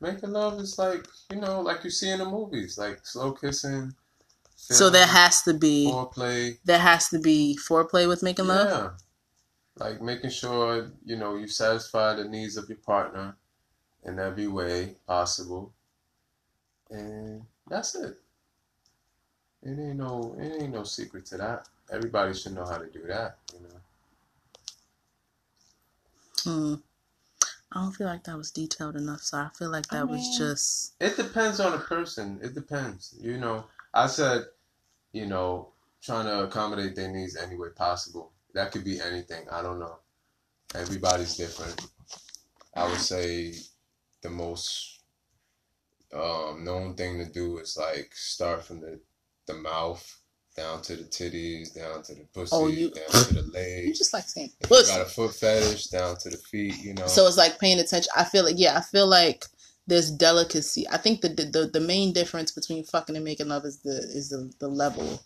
[0.00, 3.94] making love is like you know like you see in the movies like slow kissing
[4.62, 8.92] So there has to be foreplay there has to be foreplay with making love.
[9.76, 13.36] like making sure you know you satisfy the needs of your partner
[14.04, 15.72] in every way possible
[16.90, 18.18] and that's it
[19.62, 23.02] it ain't no it ain't no secret to that everybody should know how to do
[23.06, 23.76] that you know
[26.44, 26.74] Hmm.
[27.70, 30.36] I don't feel like that was detailed enough, so I feel like that I was
[30.38, 32.40] just It depends on the person.
[32.42, 33.14] It depends.
[33.20, 34.44] You know, I said,
[35.12, 35.70] you know,
[36.02, 38.32] trying to accommodate their needs any way possible.
[38.54, 39.46] That could be anything.
[39.50, 39.98] I don't know.
[40.74, 41.86] Everybody's different.
[42.74, 43.54] I would say
[44.22, 45.00] the most
[46.14, 49.00] um, known thing to do is like start from the
[49.46, 50.20] the mouth,
[50.56, 53.86] down to the titties, down to the pussy, Oh, you- down to the legs.
[53.88, 54.92] You just like saying pussy.
[54.92, 56.76] got a foot fetish, down to the feet.
[56.78, 57.06] You know.
[57.08, 58.10] So it's like paying attention.
[58.16, 59.46] I feel like yeah, I feel like
[59.90, 60.86] there's delicacy.
[60.88, 64.30] I think the the, the main difference between fucking and making love is the is
[64.30, 65.20] the, the level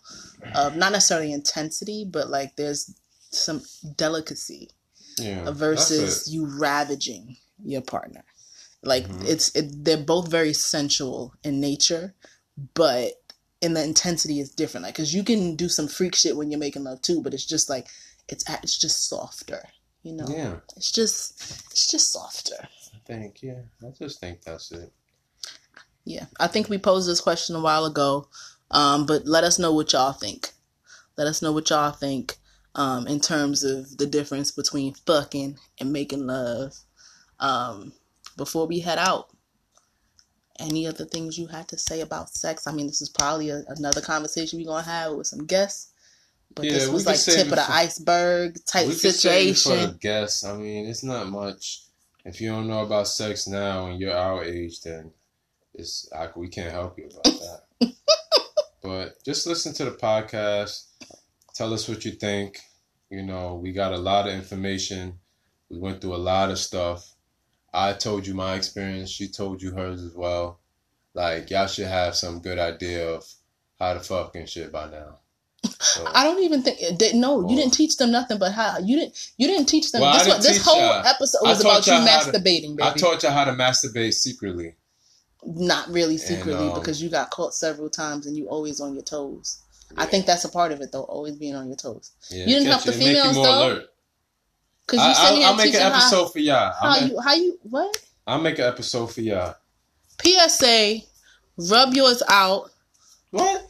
[0.55, 2.93] of not necessarily intensity, but like there's
[3.29, 3.61] some
[3.95, 4.71] delicacy
[5.19, 8.23] yeah, versus you ravaging your partner.
[8.81, 9.29] Like Mhm.
[9.29, 12.15] it's it, they're both very sensual in nature,
[12.73, 13.21] but
[13.61, 14.83] in the intensity is different.
[14.83, 17.45] Like because you can do some freak shit when you're making love too, but it's
[17.45, 17.87] just like
[18.27, 19.69] it's it's just softer.
[20.01, 21.39] You know, Yeah, it's just
[21.71, 22.67] it's just softer.
[22.95, 23.61] I think yeah.
[23.83, 24.91] I just think that's it.
[26.05, 28.27] Yeah, I think we posed this question a while ago,
[28.71, 30.51] um, but let us know what y'all think.
[31.17, 32.37] Let us know what y'all think
[32.75, 36.75] um, in terms of the difference between fucking and making love.
[37.39, 37.93] Um,
[38.37, 39.29] before we head out,
[40.59, 42.67] any other things you had to say about sex?
[42.67, 45.91] I mean, this is probably a, another conversation we're gonna have with some guests,
[46.53, 49.91] but Yeah, this was like tip of the iceberg type we could save for situation.
[49.91, 50.43] the guests.
[50.43, 51.84] I mean, it's not much.
[52.25, 55.11] If you don't know about sex now and you're our age, then
[55.75, 57.93] it's I, we can't help you about that.
[58.83, 60.85] but just listen to the podcast.
[61.53, 62.59] Tell us what you think.
[63.11, 65.19] You know, we got a lot of information.
[65.69, 67.13] We went through a lot of stuff.
[67.71, 69.11] I told you my experience.
[69.11, 70.59] She told you hers as well.
[71.13, 73.23] Like y'all should have some good idea of
[73.79, 75.19] how to fuck and shit by now.
[75.65, 77.45] So, I don't even think they, no.
[77.45, 77.49] Oh.
[77.49, 79.31] You didn't teach them nothing but how you didn't.
[79.37, 80.01] You didn't teach them.
[80.01, 81.05] Well, this didn't this whole y'all.
[81.05, 82.83] episode was about you y'all to- masturbating, baby.
[82.83, 84.75] I taught y'all how to masturbate secretly.
[85.45, 89.03] Not really secretly um, because you got caught several times and you always on your
[89.03, 89.61] toes.
[89.95, 92.11] I think that's a part of it though, always being on your toes.
[92.31, 93.67] Yeah, You didn't help the you females, more though?
[93.67, 93.85] alert.
[94.87, 96.73] Because you I, sitting I'll, make an episode how, for y'all.
[96.79, 97.95] how you how you what
[98.27, 99.55] I'll make an episode for y'all.
[100.23, 100.99] PSA.
[101.57, 102.71] Rub yours out.
[103.31, 103.65] What?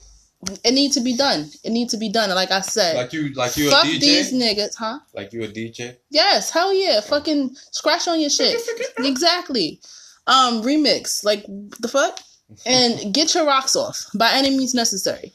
[0.64, 1.50] It needs to be done.
[1.64, 2.30] It needs to be done.
[2.30, 3.34] Like I said, Like you?
[3.34, 4.00] Like you a fuck DJ?
[4.00, 5.00] these niggas, huh?
[5.14, 5.96] like you a DJ?
[6.10, 7.02] Yes, hell yeah.
[7.02, 8.60] Fucking scratch on your shit.
[9.00, 9.80] exactly.
[10.28, 11.24] Um, remix.
[11.24, 11.46] Like
[11.80, 12.20] the fuck?
[12.66, 15.34] And get your rocks off by any means necessary.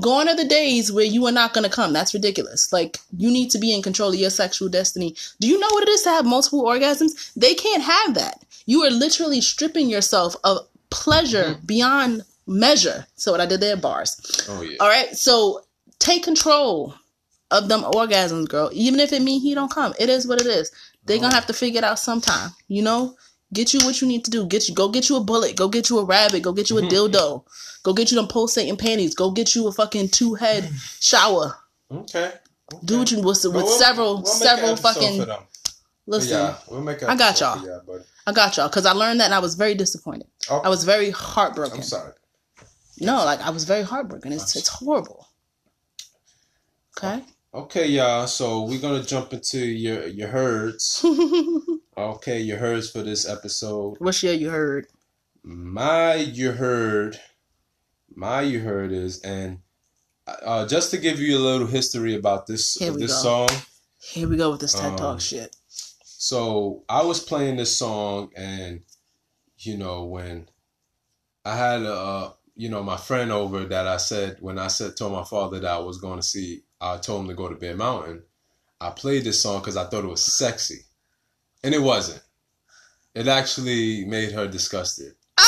[0.00, 1.92] Gone are the days where you are not gonna come.
[1.92, 2.72] That's ridiculous.
[2.72, 5.14] Like you need to be in control of your sexual destiny.
[5.40, 7.32] Do you know what it is to have multiple orgasms?
[7.34, 8.44] They can't have that.
[8.66, 13.06] You are literally stripping yourself of pleasure beyond measure.
[13.16, 14.16] So what I did there, bars.
[14.48, 14.76] Oh yeah.
[14.80, 15.60] All right, so
[15.98, 16.94] take control
[17.50, 18.70] of them orgasms, girl.
[18.72, 20.70] Even if it mean he don't come, it is what it is.
[21.04, 22.50] They gonna have to figure it out sometime.
[22.68, 23.16] You know,
[23.52, 24.46] get you what you need to do.
[24.46, 25.56] Get you, go get you a bullet.
[25.56, 26.42] Go get you a rabbit.
[26.42, 27.44] Go get you a dildo.
[27.82, 29.14] Go get you them pulsating panties.
[29.14, 30.70] Go get you a fucking two head
[31.00, 31.54] shower.
[31.90, 32.32] Okay.
[32.84, 35.26] Do what you with, with Well, several we'll several fucking.
[36.06, 38.02] Listen, Yeah, we'll make I got y'all.
[38.26, 40.26] I got y'all because I learned that and I was very disappointed.
[40.50, 41.78] Oh, I was very heartbroken.
[41.78, 42.12] I'm sorry.
[43.00, 44.32] No, like I was very heartbroken.
[44.32, 45.28] It's it's horrible.
[46.96, 47.22] Okay.
[47.52, 48.26] Okay, y'all.
[48.26, 51.04] So we're gonna jump into your your herds.
[51.96, 53.94] Okay, your herds for this episode.
[54.00, 54.88] What's your you heard?
[55.44, 57.20] My you heard,
[58.12, 59.60] my you heard is, and
[60.26, 63.46] uh, just to give you a little history about this this go.
[63.46, 63.48] song.
[64.00, 65.54] Here we go with this TED Um, Talk shit.
[65.68, 68.80] So I was playing this song, and
[69.58, 70.48] you know when
[71.44, 75.12] I had uh you know my friend over that I said when I said told
[75.12, 77.76] my father that I was going to see, I told him to go to Bear
[77.76, 78.22] Mountain.
[78.80, 80.80] I played this song because I thought it was sexy,
[81.62, 82.22] and it wasn't.
[83.14, 85.14] It actually made her disgusted.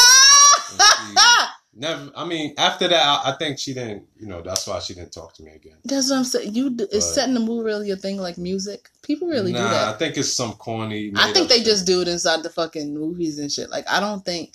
[1.78, 2.10] Never.
[2.16, 4.06] I mean, after that, I, I think she didn't.
[4.16, 5.76] You know, that's why she didn't talk to me again.
[5.84, 6.54] That's what I'm saying.
[6.54, 8.88] You d- is setting the mood really a thing like music?
[9.02, 9.94] People really nah, do that.
[9.94, 11.12] I think it's some corny.
[11.14, 11.66] I think they shit.
[11.66, 13.68] just do it inside the fucking movies and shit.
[13.68, 14.54] Like I don't think.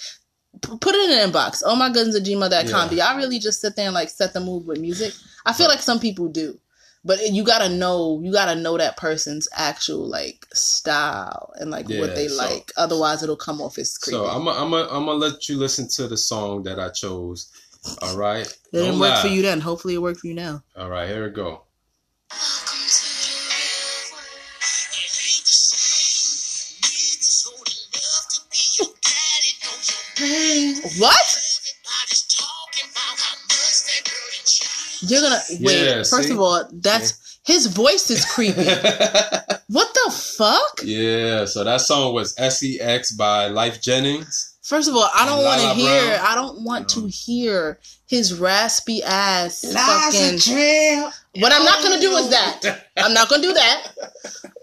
[0.62, 1.62] P- Put it in the inbox.
[1.66, 2.84] Oh my goodness at gmail.com.
[2.84, 2.88] Yeah.
[2.90, 5.14] Do y'all really just sit there and like set the mood with music?
[5.46, 6.58] I feel like some people do.
[7.04, 12.00] But you gotta know you gotta know that person's actual like style and like Yeah,
[12.02, 12.72] what they so- like.
[12.78, 14.18] Otherwise it'll come off as creepy.
[14.18, 16.80] So I'm i I'm i am I'm gonna let you listen to the song that
[16.80, 17.52] I chose.
[18.04, 18.46] All right.
[18.46, 19.60] it didn't Don't work for you then.
[19.62, 20.64] Hopefully it worked for you now.
[20.78, 21.64] All right, here we go.
[30.22, 31.49] What?
[35.02, 35.85] You're gonna wait.
[35.85, 36.31] Yeah, first see?
[36.31, 38.64] of all, that's his voice is creepy.
[39.68, 40.81] what the fuck?
[40.84, 44.51] yeah, so that song was SEX by Lyfe Jennings.
[44.72, 46.15] First of all, I don't want to hear.
[46.15, 46.26] Brown.
[46.26, 47.77] I don't want to hear
[48.07, 50.39] his raspy ass fucking.
[51.41, 52.85] What I'm not gonna do is that.
[52.98, 53.88] I'm not gonna do that.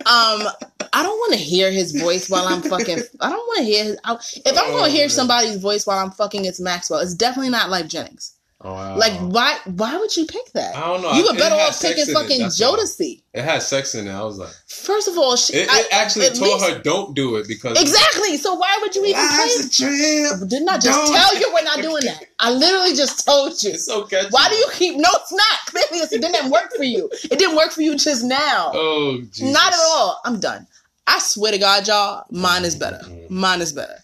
[0.06, 0.48] Um,
[0.94, 3.00] I don't want to hear his voice while I'm fucking.
[3.20, 3.84] I don't want to hear.
[3.84, 5.10] His, I, if I'm Oh, gonna hear man.
[5.10, 7.00] somebody's voice while I'm fucking, it's Maxwell.
[7.00, 8.32] It's definitely not Lyfe Jennings.
[8.60, 8.96] Oh, wow.
[8.96, 10.74] Like why why would you pick that?
[10.74, 11.12] I don't know.
[11.12, 12.40] You I- were better off picking it, fucking.
[12.46, 13.22] Jodeci.
[13.32, 14.10] It had sex in it.
[14.10, 16.82] I was like, First of all, she, it, I- it actually at told least- her
[16.82, 18.36] don't do it because Exactly.
[18.36, 19.38] So why would you even play?
[19.38, 20.48] Life's trip.
[20.48, 22.24] Didn't I just Don't- tell you we're not doing that?
[22.40, 23.70] I literally just told you.
[23.70, 24.28] It's so catchy.
[24.30, 25.08] Why do you keep no?
[25.14, 25.58] It's not.
[25.66, 27.08] Clearly, it didn't work for you.
[27.30, 28.72] It didn't work for you just now.
[28.74, 29.52] Oh, Jesus.
[29.52, 30.20] Not at all.
[30.24, 30.66] I'm done.
[31.06, 32.98] I swear to God, y'all, mine is better.
[33.04, 33.34] Mm-hmm.
[33.38, 33.98] Mine is better.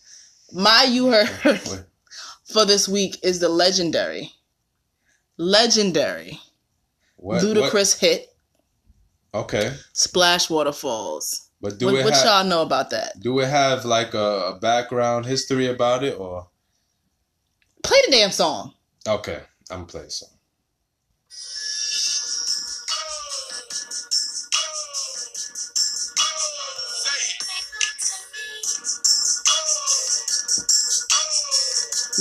[0.52, 1.28] My you heard
[2.44, 4.30] for this week is the legendary,
[5.36, 6.40] legendary,
[7.16, 8.28] What, Ludacris hit
[9.32, 11.50] Okay, Splash Waterfalls.
[11.60, 13.18] but do What, what have y'all know about that?
[13.20, 16.48] do it have like a, a background history about it or?
[17.82, 18.72] Play the damn song.
[19.06, 19.40] Okay,
[19.70, 20.30] I'm gonna play a song.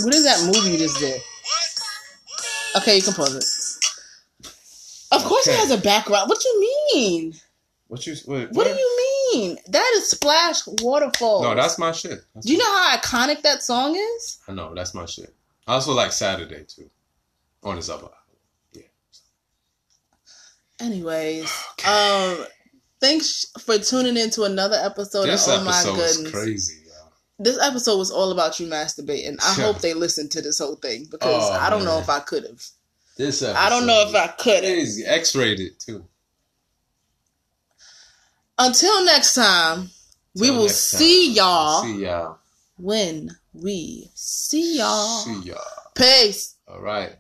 [0.04, 1.22] What is that movie you just did?
[2.78, 3.46] Okay, you can pause it.
[5.12, 6.28] Of course, it has a background.
[6.30, 6.60] What do you
[6.94, 7.34] mean?
[7.88, 8.16] What you?
[8.26, 9.00] Wait, What do you
[9.34, 9.58] mean?
[9.68, 11.44] That is Splash Waterfall.
[11.44, 12.24] No, that's my shit.
[12.34, 14.40] That's Do you know how iconic that song is?
[14.48, 15.34] I know that's my shit.
[15.68, 16.90] I also like Saturday too.
[17.64, 18.10] On his other.
[18.74, 18.82] Yeah.
[20.80, 21.44] Anyways,
[21.88, 22.46] um,
[23.00, 26.34] thanks for tuning in to another episode This of Oh My episode was Goodness.
[26.34, 26.83] crazy.
[27.40, 29.38] This episode was all about you masturbating.
[29.44, 32.20] I hope they listened to this whole thing because Oh, I don't know if I
[32.20, 32.64] could have.
[33.18, 34.74] This episode I don't know if I could have.
[34.74, 35.04] Crazy.
[35.06, 36.06] X-rated too.
[38.58, 39.90] Until next time,
[40.36, 41.00] we will next time.
[41.00, 42.38] see y'all See y'all.
[42.78, 45.20] when we see y'all.
[45.22, 45.58] See y'all.
[45.96, 46.56] Peace.
[46.68, 47.16] All right.